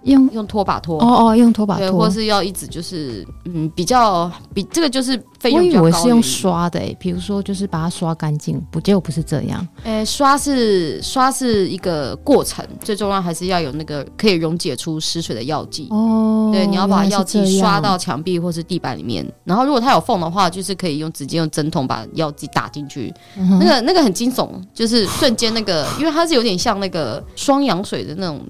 [0.05, 5.83] 用用拖把拖哦哦，用拖把拖，或是要一直就是嗯，比较比这个就是费用比较高。
[5.83, 9.67] 我以为是用刷的诶、欸，比如说就是把它刷干净，不结果不是这样。
[9.85, 16.51] 诶、欸，刷是刷是一个过程，最重要还是要有那个可以溶解出湿水的药剂哦。
[16.53, 23.13] 对，你要把药剂刷到墙壁或是地板里面，然后如果它有缝的话，就是可以用直接用针筒把药剂打进去。
[23.37, 28.41] 嗯、那个那个很惊悚，就是瞬间那个，因为它是有点像那个双氧水的那种。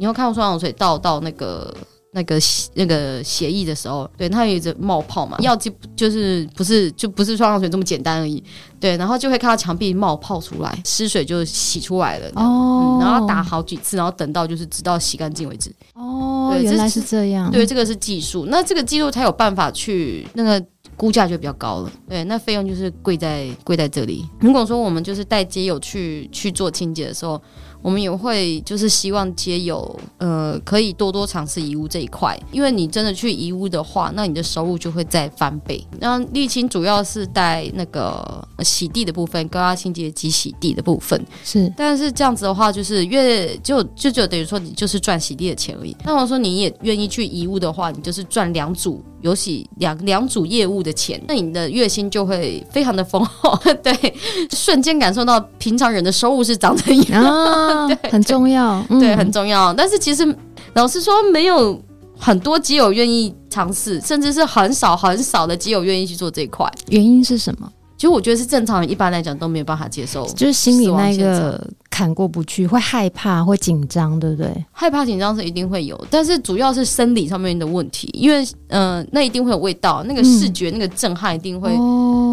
[0.00, 1.72] 你要看到双氧水倒到那个
[2.12, 2.38] 那个
[2.72, 8.42] 那个协议的时候，对，它有一直冒泡嘛，药剂就是不是就不是双氧水这么简单而已，
[8.80, 20.64] 对，然后就会看到墙壁冒泡出来，湿水就洗出来了哦、嗯，然后打好几次，然后等到就是直到洗干净为止哦，原来是这样，对，这个是技术，那这个技术才有办法去那个
[20.96, 24.26] 估价就比较高了，对，那费用就是贵在贵在这里。
[24.40, 27.40] 如果说我们就是带街友去去做清洁的时候。
[27.82, 35.82] 我们也会就是希望街友呃可以多多尝试遗物这一块，因为你真的去遗物的话，那你的收入就会再翻倍。
[35.98, 45.96] 然后丽清主要是带那个洗地的部分，高压清洁及洗地的部分是，但是这样子的话，就是越就就就等于说你就是赚洗地的钱而已。
[46.04, 54.14] 那我说你也愿意去遗物的话，你就是赚两组有洗两两组业务的钱，那你的月薪就会非常的丰厚， 对，
[54.54, 57.24] 瞬间感受到平常人的收入是长怎样。
[57.24, 59.74] 啊 对，很重要，对，很重要。
[59.74, 60.36] 但是其实
[60.74, 61.80] 老实说，没有
[62.18, 66.70] 很多基友愿意尝试，甚至是很少很少的基友愿意去做这一块。
[66.88, 67.70] 原因是什么？
[68.00, 74.50] 其实我觉得是正常人一般来讲都没有办法接受，就是心里那个坎过不去，会害怕，会紧张，对不对？
[74.72, 81.68] 害怕紧张是一定会有，但是主要是生理上面的问题，因为嗯、呃，那一定会有味道，那个视觉、嗯、那个震撼一定会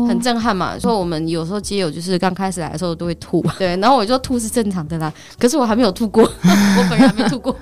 [0.07, 0.79] 很震撼嘛。
[0.79, 7.53] 所以我们有时候街友就是刚开始来的时候都会吐，对， 然后我就说吐是正常的啦，可是我还没有吐过， 我本人还没吐过。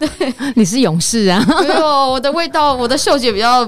[0.00, 1.40] 对， 你是勇士啊！
[1.60, 3.64] 没有，我的味道，我的嗅觉比较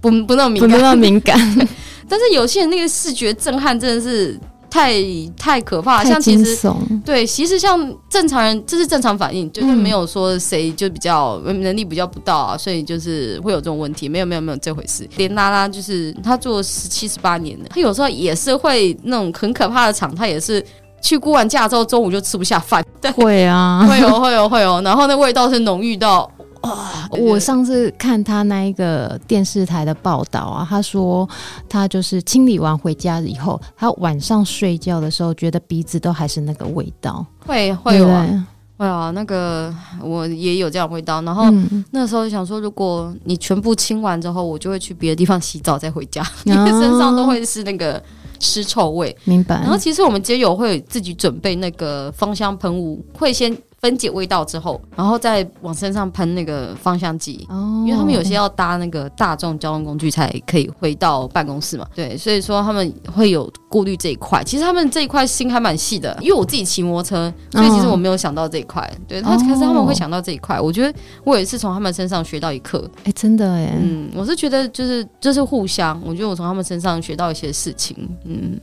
[0.00, 1.68] 不不那么敏感，不那么敏感。
[2.08, 4.38] 但是有些人那个视觉震撼真的是
[4.68, 4.92] 太
[5.36, 6.56] 太可怕，像其实
[7.04, 14.08] 对，其实像正常人这是正常反应，就是没有说谁就比较能力比较不到啊，所以就是会有这种问题。
[14.08, 15.08] 没有没有没有这回事。
[15.16, 20.62] 连拉拉就是他做十七十八年的，他有时候也是会那种很可怕的场，他也是
[21.00, 22.84] 去估完价之后中午就吃不下饭。
[23.14, 26.30] 会啊， 会哦会哦会哦，然后那味道是浓郁到。
[26.66, 27.08] 哇！
[27.12, 31.28] 我上次看他那一个电视台的报道啊，他说
[31.68, 41.22] 他就是清理完回家以后，他晚上睡觉的时候觉得鼻子都还是那个味道，会会有啊，会啊，那个我也有这样味道。
[41.22, 41.44] 然后
[41.90, 48.02] 那时候想说，如果你全部清完之后，我就会去别的地方洗澡再回家，因为 身上都会是那个
[48.40, 49.16] 尸臭味。
[49.24, 49.56] 明白。
[49.56, 53.56] 然后其实我们街友会自己准备那个芳香喷雾，会先。
[53.86, 64.42] 分解味道之后，然后再往身上喷那个芳香剂，哦，因为他们有些要搭那个大众交通工具才可以回到办公室嘛，对，所以说他们会有顾虑这一块。
[64.42, 68.92] 其实他们这一块心还蛮细的， 因为我自己骑摩托车，所以其实我没有想到这一块。
[69.06, 70.92] 对，他可是他们会想到这一块，我觉得
[71.22, 72.90] 我也是从他们身上学到一课。
[73.04, 78.60] 哎，真的哎，嗯，我是觉得就是就是互相，我觉得我从他们身上学到一些事情，嗯。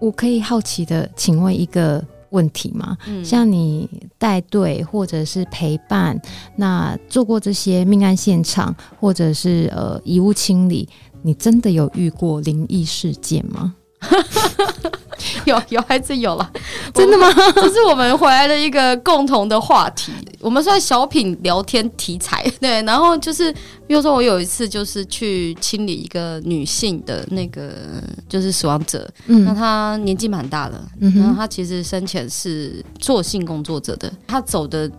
[0.00, 2.96] 我可以好奇的请问一个问题吗？
[3.06, 3.88] 嗯，像你
[4.18, 6.20] 带队或者是陪伴，
[6.56, 10.88] 那做过这些命案现场或者是呃遗物清理，
[11.22, 13.74] 你真的有遇过灵异事件吗？
[15.44, 16.50] 有有还是有了，
[16.94, 17.30] 真的吗？
[17.54, 20.12] 这是我们回来的一个共同的话题。
[20.40, 22.82] 我们算小品聊天题材，对。
[22.82, 23.52] 然后就是，
[23.86, 27.72] 比如说我有一次就是去清理一个女性的那个
[28.28, 34.90] 就是死亡者，嗯，那她年纪蛮大了，嗯，然后她其实生前是做性工作者的，她走的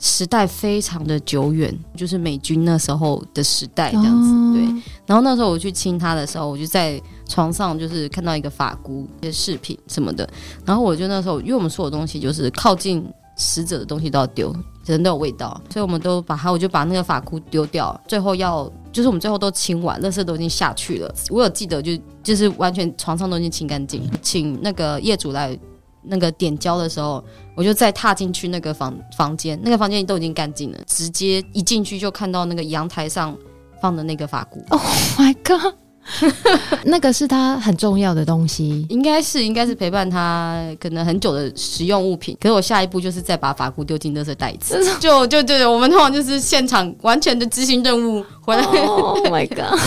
[0.00, 4.64] 时代非常的久远，就是美军那时候的时代这样子，哦、对。
[5.06, 7.00] 然后那时候我去亲他的时候，我就在。
[7.30, 10.28] 床上就是看到一个发箍、一些饰品什么的，
[10.66, 14.52] 然后我就那时候，因为我们所有东西就是靠近死者的东西都要丢，
[14.84, 17.98] 人都有味道，所以我们都把它，我就把那个发箍丢掉。
[18.08, 21.14] 最后要就是我们最后都清完，垃圾都已经下去了。
[21.28, 25.56] 我有记得就就是完全床上都已经清干净，请 那个业主来
[26.02, 27.22] 那个点胶的时候，
[27.54, 33.36] 我就再踏进去那个房房间，那个房间都已经干净了，直接一进去就看到那个阳台上
[33.80, 34.64] 放的那个发箍。
[34.70, 34.80] Oh
[35.18, 35.74] my god！
[36.84, 42.36] 那个是他很重要的东西，应该是应该是陪伴他可能很久的实用物品。
[42.40, 48.62] 可是我下一步就是再把发箍丢进垃圾袋子，就就对，我们通常就是现场完全的执行任务回来。
[48.62, 49.78] Oh my god！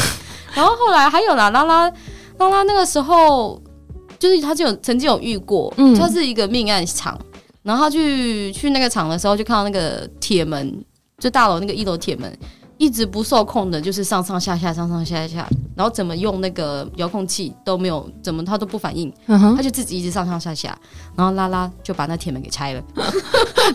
[0.54, 1.92] 然后后来还有啦，拉拉
[2.38, 3.60] 拉拉那个时候
[4.24, 7.20] 就是他就有曾经有遇过，嗯，他是一个命案场，
[7.62, 10.82] 然后他去去那个场的时候就看到那个铁门，
[11.18, 12.34] 就大楼那个一楼铁门。
[12.78, 20.78] 一直不受控的，就是上上下下，上上下下，然后怎么用那个遥控器都没有，怎么他都不反应，嗯、哼他就自己一直上上下下，
[21.16, 22.82] 然后拉拉就把那铁门给拆了。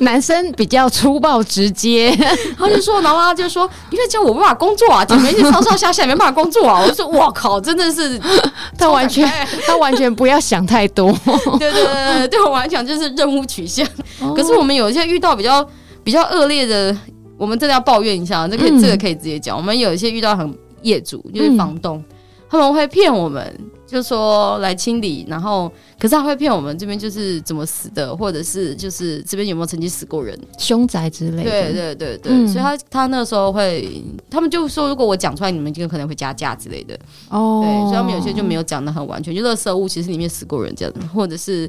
[0.01, 2.11] 男生比较粗暴直接，
[2.59, 6.80] 他就说，然后拉拉就说，因为这样我没办法工作啊，铁门一直上上下下，没办法工作啊。
[6.80, 8.20] 我就说，我靠，真的是
[8.76, 9.26] 他完全
[9.66, 11.12] 他完全不要想太多。
[11.59, 13.86] 对 对对，对我来讲就是任务取向。
[14.20, 15.66] 哦、可是我们有一些遇到比较
[16.05, 16.96] 比较恶劣的。
[17.39, 19.57] 我们真的要抱怨一下，这个这个可以直接讲。
[19.57, 22.03] 我们有一些遇到很业主，就是房东，
[22.51, 31.51] 他们会骗我们，就说来清理，然后可是他会骗我们这边就是怎么死的，或者是就是这边有没有曾经死过人，凶宅之类的。
[31.51, 36.99] 对对对对，所以他他那时候会，他们就说如果我讲出来，你们就可能会加价之类的。
[37.28, 41.68] 哦，对，所以他们有些就没有讲的很完全，就垃圾物其实里面死过人这样，或者是。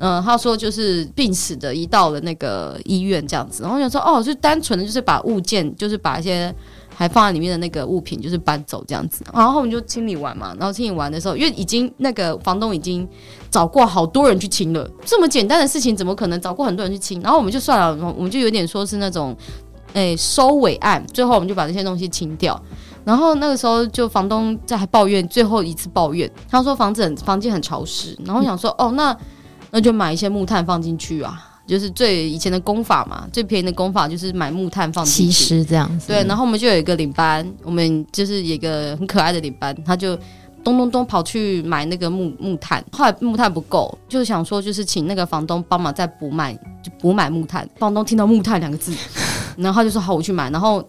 [0.00, 6.54] 嗯，他说就是病死的移到了那个医院这样子，然后想说哦，就单纯的就是把物件，就是把一些
[6.94, 9.24] 还放在里面的那个物品，就是搬走这样子。
[9.34, 13.06] 然后我们就清理完嘛，然后清理完的时候，因为已经那个房东已经
[13.50, 17.20] 找过好多人去清了，这么简单的事情怎么可能找过很多人去清？
[17.20, 19.36] 然后我们就算了，我们就有点说是那种
[19.94, 22.60] 诶收尾案，最后我们就把这些东西清掉。
[23.04, 29.16] 然后那个时候就房东在还抱怨，最后一次抱怨，他说房子很房间很潮湿，然后想说哦那。
[29.70, 36.08] 那就买一些木炭放进去啊，就是最以前的工法嘛，最便宜的工法就是买木炭放进去，其实这样子。
[36.08, 40.16] 对，然后我们就有一个领班，我们就是有一个很可爱的领班，他就
[40.64, 47.68] 咚咚咚跑去买那个木木炭，后来木炭不够，就想说就是请那个房东帮忙再补买，就补买木炭。
[47.78, 48.94] 房东听到木炭两个字，
[49.56, 50.82] 然后他就说好，我去买，然后。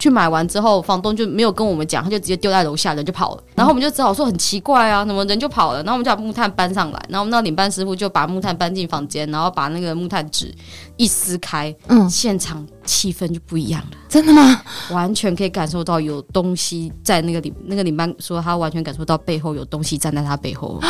[0.00, 3.42] 去买完之后，房东就没有跟我们讲，他就直接丢在楼下，人就跑了。
[3.54, 5.82] 然后我们就只好说很奇怪啊，怎么人就跑了？
[5.84, 10.52] 然后我们就把木炭搬上来，然后我们那领班师傅就把木炭搬进房间，然后把那个木炭纸
[10.96, 13.98] 一撕开，嗯，现场气氛就不一样了。
[14.08, 14.62] 真的吗？
[14.90, 20.80] 完全可以感受到有东西在那个领那个领班说他完全感受到背后有东西站在他背后。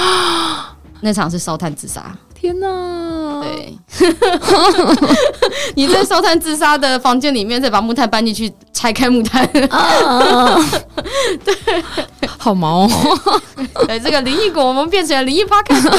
[1.01, 2.17] 那场是烧炭自杀。
[2.41, 3.43] 天哪！
[3.43, 3.77] 对，
[5.77, 9.45] 你在烧炭自杀的房间里面，再把木炭搬进去，拆开木炭。
[9.69, 10.59] 啊、
[11.45, 11.55] 对，
[12.39, 12.91] 好毛、哦。
[13.87, 15.91] 对，这个灵异果，我们变成了灵异 podcast。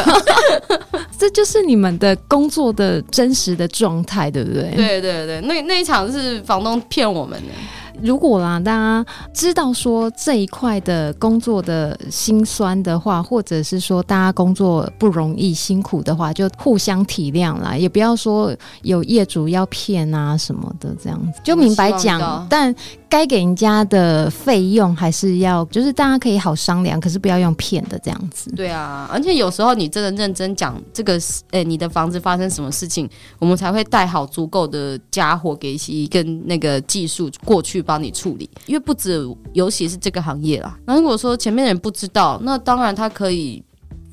[1.16, 4.72] 这就是你们的工作的真实的状态，对不对？
[4.76, 7.54] 对对对，那那一场是房东骗我们的。
[8.02, 22.48] 如果啦，大家知道说这一块的工作的辛酸的话，或者是说大家工作不容易、辛苦的话，就互相体谅啦，也不要说有业主要骗啊什么的，这样子就明白讲。
[22.50, 22.74] 但
[23.12, 28.50] 该给人家的费用还是要，就是大家可以好商量，可是不要用骗的这样子。
[28.56, 31.20] 对啊，而且有时候你真的认真讲这个，
[31.52, 37.82] 诶、你的房子发生什么事情，我们才会带好足够的家伙给一跟那个技术过去。
[37.84, 40.78] 帮你处理，因为不止，尤其是这个行业啦。
[40.86, 43.62] 那如果说前面人不知道，那当然他可以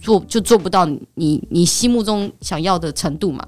[0.01, 3.47] 做，就做不到你你心目中想要的程度嘛。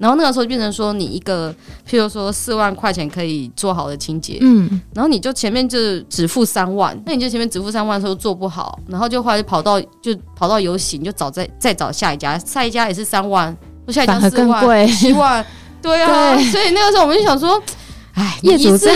[0.00, 1.54] 然后那个时候变成说，你一个
[1.86, 13.54] 譬如说四万块钱可以做好的清洁，嗯，然后你就前面就只付三万，那你就前面只付三万的时候做不好，然后就后来就跑到就跑到游戏，你就找再再找下一家，下一家也是三万，
[13.88, 15.44] 下一家四万七万，
[15.82, 17.62] 对啊，对，所以那个时候我们就想说，
[18.14, 18.90] 哎，业主这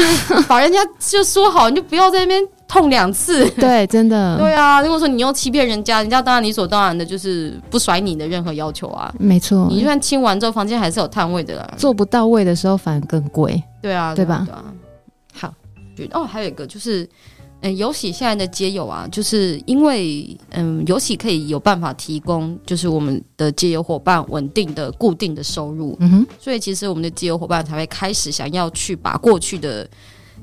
[0.49, 2.43] 把人家就说好，你就不要在那边。
[2.67, 4.83] 痛两次，对，真的，对啊。
[4.83, 9.15] 如果说你又欺骗人家，人家当然理所当然的就是不甩你的任何要求啊。
[9.19, 11.75] 没错，你就算清完之后，房间还是有摊位的啦。
[11.77, 13.63] 做不到位的时候，反而更贵。
[13.81, 14.45] 对啊，对吧？
[14.47, 14.65] 对啊。
[15.35, 15.55] 好，
[16.13, 17.09] 哦，还有一个就是，
[17.61, 25.97] 嗯，游喜现在的街友啊，就是因为嗯，游喜可以有办法提供，就是我们的街友伙伴稳定的、固定的收入。
[26.01, 29.87] 嗯哼，所以其实我们的街友伙伴才会开始想要去把过去的。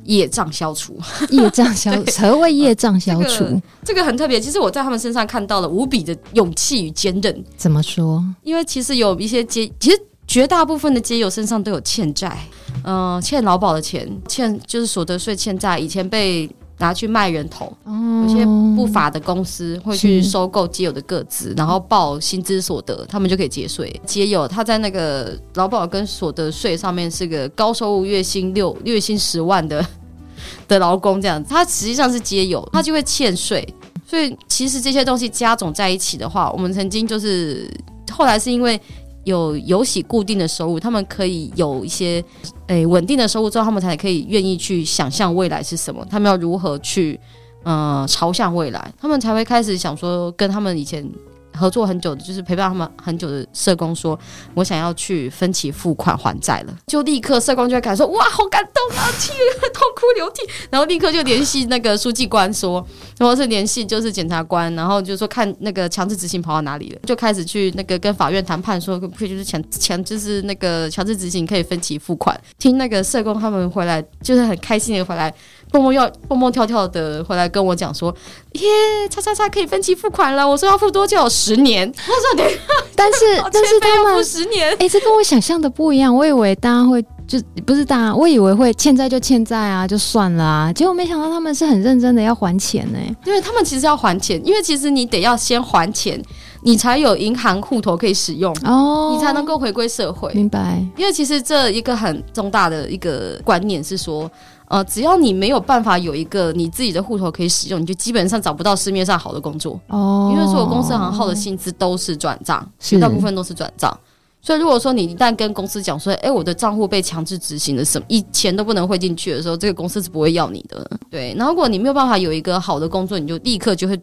[0.05, 0.99] 业障消除，
[1.29, 3.43] 业障消 除，何谓业障消除？
[3.43, 4.39] 这个，这个很特别。
[4.39, 7.43] 其实我在他们身上看到了无比的勇气与坚韧。
[7.57, 8.23] 怎么说？
[8.43, 12.37] 因为其实有一些街，其实绝大部分的街友身上都有欠债，
[12.83, 16.49] 嗯、呃，欠劳保的钱，欠就是所得税欠债，以前被
[16.81, 17.71] 拿去卖人头。
[17.85, 18.43] 哦，有些
[18.75, 24.01] 不法的公司会去收购街友的个资，然后报薪资所得，他们就可以节税。
[24.05, 29.85] 街友他在那个劳保跟所得税上面是个高收入，月薪六月薪十万的
[30.67, 33.65] 的劳工这样子，他实际上是街友，他就会欠税。
[34.05, 37.69] 所以其实这些东西加总在一起的话，我们曾经就是
[38.11, 38.77] 后来是因为。
[39.23, 42.23] 有游戏固定的收入，他们可以有一些
[42.67, 47.19] 诶稳定的收入之后，他们才可以愿意去想象未来是什么，他们要如何去
[47.63, 51.07] 嗯、朝向未来，他们才会开始想说跟他们以前。
[51.53, 54.17] 合作很久的，就是陪伴他们很久的社工说，
[54.53, 59.31] 我想要去分期付款还债了，就立刻社工就会感受哇，好感动啊，气
[59.73, 62.85] 痛哭流涕，然后立刻就联系那个书记官说，
[63.17, 75.33] 然后是联系就是检察官，然后就说看那个强制执行跑到哪里了，就开始去那个跟法院谈判说，可不可以就是强强就是那个强制执行可以分期付款，听那个社工他们回来就是很开心的回来。
[75.71, 78.13] 蹦蹦要蹦蹦跳跳的回来跟我讲说，
[78.53, 78.67] 耶，
[79.09, 80.47] 叉叉叉可以分期付款了。
[80.47, 81.29] 我说要付多久？
[81.29, 81.87] 十年。
[81.87, 82.59] 我说对，
[82.93, 83.19] 但是
[83.51, 86.13] 但是他们十年，哎、欸，这跟我想象的不一样。
[86.13, 90.73] 我以为大家会就不是大家，我以为会欠债就欠债啊，就算了啊。
[90.73, 93.15] 结果没想到他们是很认真的要还钱呢、欸。
[93.25, 96.21] 因为他们其实要还钱，因为其实你得要先还钱，
[96.63, 100.33] 你才有银行户头可以使用哦，你才能够回归社会。
[100.33, 100.85] 明白？
[100.97, 104.29] 因为其实这一个很重大的一个观念是说。
[104.71, 110.31] 呃，只要你没有办法有一个你自己的户头可以使用，你就基本上找不到市面上好的工作哦。
[110.33, 113.95] 因为所有公司行号的薪资都是转账，绝大部分都是转账。
[114.41, 120.89] 所以如果说你一旦跟公司讲说，哎，我的账户被强制执行了，什么一钱都不能汇进去的时候，这个公司是不会要你的。
[121.09, 123.99] 对，然后如果你没有办法有一个好的工作，你就立刻就会。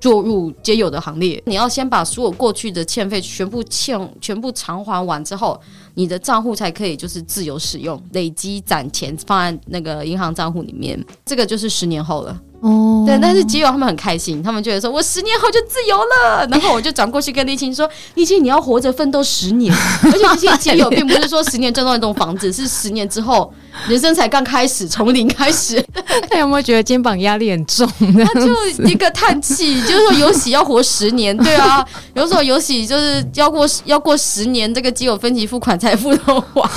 [0.00, 5.60] 做入皆有的行列，你要先把所有过去的欠费全部欠全部偿还完之后，
[5.94, 12.40] 你的账户才可以就是自由使用，累积攒钱放在那个银行账户里面，这个就是十年后了。
[12.62, 16.46] 哦，对，但是基友他们很开心，他们觉得说，我十年后就自由了。
[16.50, 23.52] 然后我就转过去跟丽青说：“丽青，你要活着奋斗十年， 而且这些基友并不是说十年赚到一栋房子，是十年之后
[23.88, 25.84] 人生才刚开始，从零开始。
[26.30, 27.84] ”他有没有觉得肩膀压力很重？
[27.98, 31.84] 他就一个叹气，就是说有喜要活十年，对啊，
[32.14, 36.70] 有时候游喜就是要过要过十年，这个基友分期付款才付得完。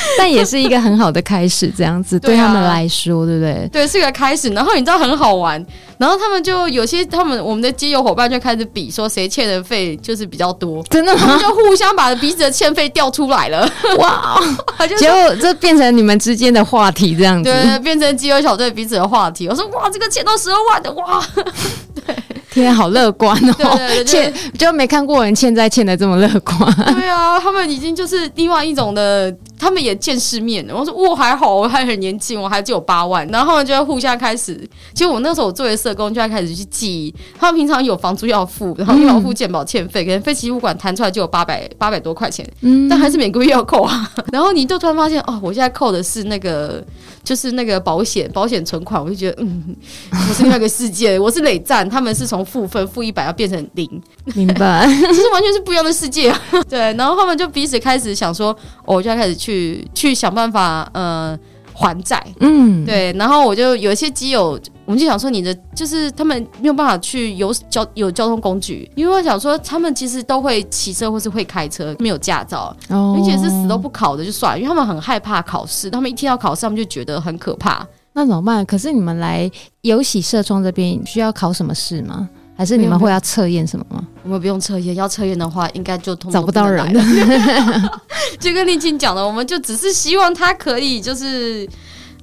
[0.18, 3.68] 但也是一个很好的开始，这样子对，他们来说，对不对？
[3.72, 4.48] 对，是个开始。
[4.50, 5.64] 然后你知道很好玩，
[5.98, 11.20] 然后他们就有些他们我们的基友伙伴就开始比，说谁欠的费就是比较多，真的吗？
[11.20, 13.70] 他们就互相把彼此的欠费调出来了。
[13.98, 14.40] 哇！
[14.98, 19.48] 结果这变成你们之间的话题，这样子，对，变成基友小队彼此的话题。
[19.48, 21.22] 我说哇，这个欠到十二万的哇！
[22.06, 22.14] 对。
[22.50, 23.54] 天，好乐观哦！
[23.58, 26.74] 对对对对欠就没看过人欠债欠的这么乐观。
[26.94, 30.76] 对啊，他们已经就是另外一种的，他们也见世面了。
[30.76, 33.26] 我说我还好，我还很年轻，我还只有八万。
[33.28, 34.54] 然后他们就要互相开始，
[34.94, 44.10] 其实我那时候我作为社工就要开始去记，他们平常有房租要付，然后又要付健保欠费，可能分期付款弹出来就有八百八百多块钱，嗯，但还是每个月要扣啊。
[44.32, 46.84] 然后你就突然发现哦，我现在扣的是那个。
[47.24, 49.76] 就是那个保险保险存款，我就觉得嗯，
[50.10, 54.02] 我是另外一个世界， 我是累战，他们是从负分负一百要变成零，
[54.34, 54.86] 明白？
[54.88, 56.40] 其实完全是不一样的世界啊。
[56.70, 58.50] 对，然后他们就彼此开始想说，
[58.86, 61.38] 哦、我就要开始去去去想办法，呃。
[61.80, 77.86] 还债，嗯，对，然后我就有一些基友，我们就想说，你的就是他们没有办法去有交有交通工具，因为我想说，他们其实都会骑车或是会开车，没有驾照，哦，而且是死都不考的，就算了，因为他们很害怕考试，他们一听到考试，他们就觉得很可怕。
[78.12, 78.66] 那怎么办？
[78.66, 79.48] 可是你们来
[79.82, 82.28] 游喜社创这边需要考什么试吗？
[82.58, 84.04] 还是你们会要测验什么吗？
[84.24, 87.00] 我们不用测验，要测验的话，应该就通找不到人了。
[88.40, 91.68] 就跟丽青讲的，我们就只是希望他可以就是。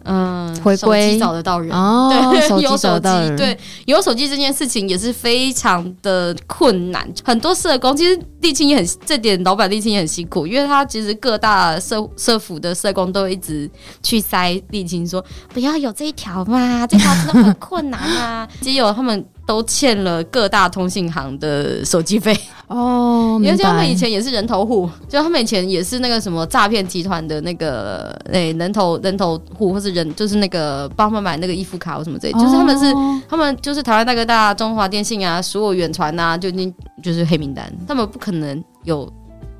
[0.07, 7.11] 嗯，回归找得到人哦，对，手有手机，对，有手机这件事情也是非常的困难。
[7.23, 13.67] 很多社工其实立青也很，这点老板立青也很辛苦，因为他其实各大社社府的社工都一直
[14.03, 18.47] 去塞立青说不要有这一条嘛，这条真的很困难啊。
[18.61, 19.25] 只有他们。
[19.45, 22.35] 都欠了各大通信行的手机费
[22.67, 32.93] 哦， 因为他们以前也是人头户，就他们以前也是那个什么诈骗集团的那个诶、欸、人头人头户，或是人就是那个帮他们买那个衣服卡或什么之类，就是他们是
[33.29, 36.73] 他们就是台湾大哥大、中华电信啊，所有远传啊，就已经
[37.03, 39.07] 就是黑名单，他们不可能有。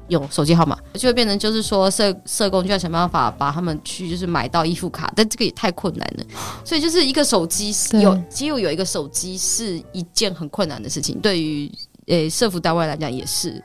[0.08, 6.24] 有手机号码，就会变成就是说社社工就要想办法把他们去就是买到衣服卡，但这个也太困难了，
[6.64, 11.72] 所以就是一个手机有只有有一个手机是一件很困难的事情，对于
[12.08, 13.60] 呃社服单位来讲也是，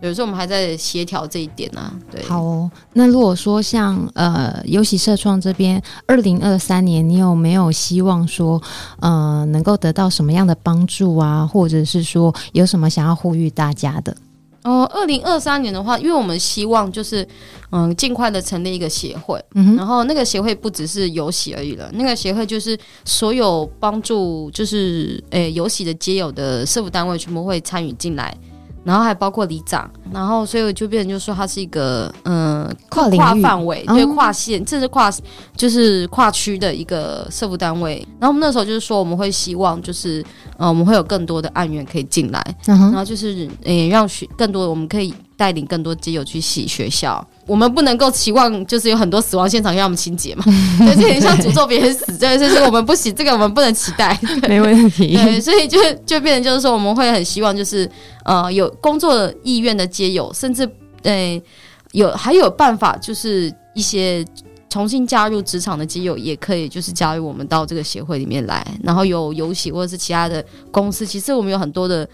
[0.00, 1.94] 有时候我们还在协调这一点呢、啊。
[2.10, 8.62] 对，好哦，那如果说像呃尤喜社创这边，二零二三年你有没有希望说
[9.00, 14.16] 呃能够得到什么样的帮助啊，或者是说有什么想要呼吁大家的？
[14.62, 17.26] 哦，二零二三年的话，因为我们希望就是，
[17.70, 28.36] 嗯，尽快的成立一个协会，嗯，然后那个协会不只是有喜而已了，那个协会就是所有帮助，就是诶有喜的街友的社服单位全部会参与进来。
[28.84, 35.10] 然后还包括里长，然后所以就变成就说它是一个嗯、呃、跨跨范围对跨县，这是跨
[35.56, 38.06] 就是跨区的一个社福单位。
[38.18, 40.24] 然后我们那时候就是说我们会希望就是
[40.56, 45.12] 呃我们会有更多的案源可以进来，嗯、然后就是诶让学更多的我们可以。
[45.40, 50.44] 带领更多基友去洗学校，我们不能够期望就是有很多死亡现场要我们清洁嘛，
[50.78, 54.16] 对，就有点像诅咒别人死，这个是我们不行，这个我们不能期待，
[54.48, 55.16] 没问题。
[55.16, 57.90] 对，所以就就变成就是说，我们会很希望就是
[58.24, 60.70] 呃有工作意愿的街友，甚至
[61.02, 61.42] 呃
[61.90, 64.24] 有还有办法，就是一些
[64.68, 72.08] 重新加入职场的街友也可以就是加入我们到这个协会里面来，然后有游戏或者是其他的公司，其实我们有很多的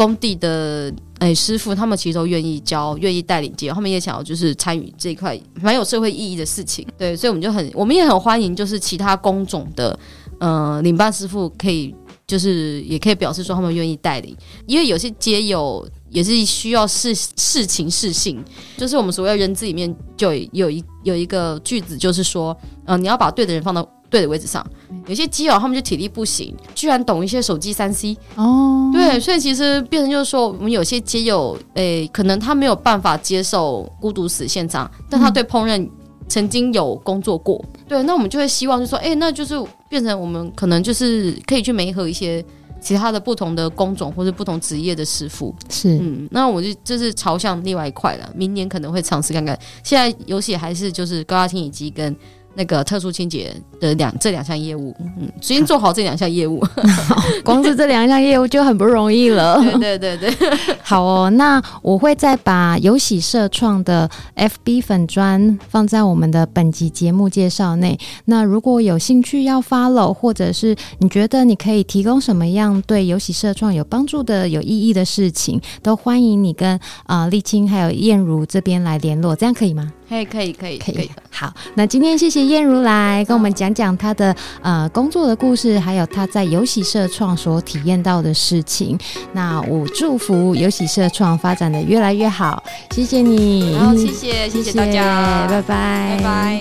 [0.00, 0.90] 工地的。
[1.18, 6.86] 哎，师傅，他们其实都愿意教，愿意带领接，他们也想要就是参与这一块蛮有社会意义的事情。
[6.96, 9.98] 对，所以我们就很，我们也很欢迎，就是其他工种的，
[10.38, 11.94] 呃，领班师傅可以，
[12.26, 14.34] 就是也可以表示说他们愿意带领，
[14.66, 18.42] 因为有些街友也是需要事事情事性，
[18.78, 23.86] 就是我们所谓人字里面就有一有一个句子，就是说，呃，你要把对的人放到。
[24.10, 24.66] 对的位置上，
[25.06, 35.88] 有些基友他们就体力不行，居然懂一些手机三 C 哦，对，所以其实变成就是说，我们有些基友，诶，可能他没有办法接受孤独死现场，但他对烹饪
[36.28, 39.54] 曾经有工作过，嗯、对，那我们就会希望就是说，诶，那就是
[39.88, 42.44] 变成我们可能就是可以去媒合一些
[42.80, 52.16] 其他的不同的工种或者不同职业的师傅，是，嗯，那我就就是朝向另外一块了，明年可能会尝试看看，现在游戏还是就是高压清洗机跟。
[52.54, 56.62] 那个特殊清洁的两这两项业务，嗯，先做好这两项业务，
[57.44, 59.60] 光是这两项业务就很不容易了。
[59.78, 60.48] 对对对对，
[60.82, 67.98] 好哦，那我会再把有喜社创的 FB 粉砖放在我们的本集节目介绍内。
[68.24, 79.92] 那如果有兴趣要 follow，或者是你觉得你可以提供什么样对有喜社创有帮助的、有意义的事情，都欢迎你跟啊丽青还有燕如这边来联络，这样可以吗？
[80.10, 81.08] 可以可以可以可以。
[81.30, 88.98] 好，那今天谢谢燕如来跟我们讲讲她的呃工作的故事，还有她在游戏社创所体验到的事情。
[89.32, 96.60] 那我祝福游戏社创发展的越来越好，谢谢你，好，谢谢谢谢大家，拜拜拜拜。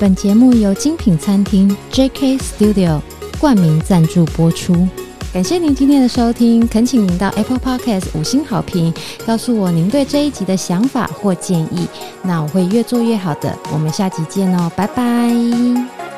[0.00, 3.00] 本节目由精品餐厅 JK Studio
[3.38, 4.88] 冠名赞助播出。
[5.36, 8.90] 感谢您今天的收听，恳请您到 Apple Podcast 五星好评，
[9.26, 11.86] 告诉我您对这一集的想法或建议，
[12.22, 13.54] 那我会越做越好的。
[13.70, 16.15] 我们下集见哦，拜拜。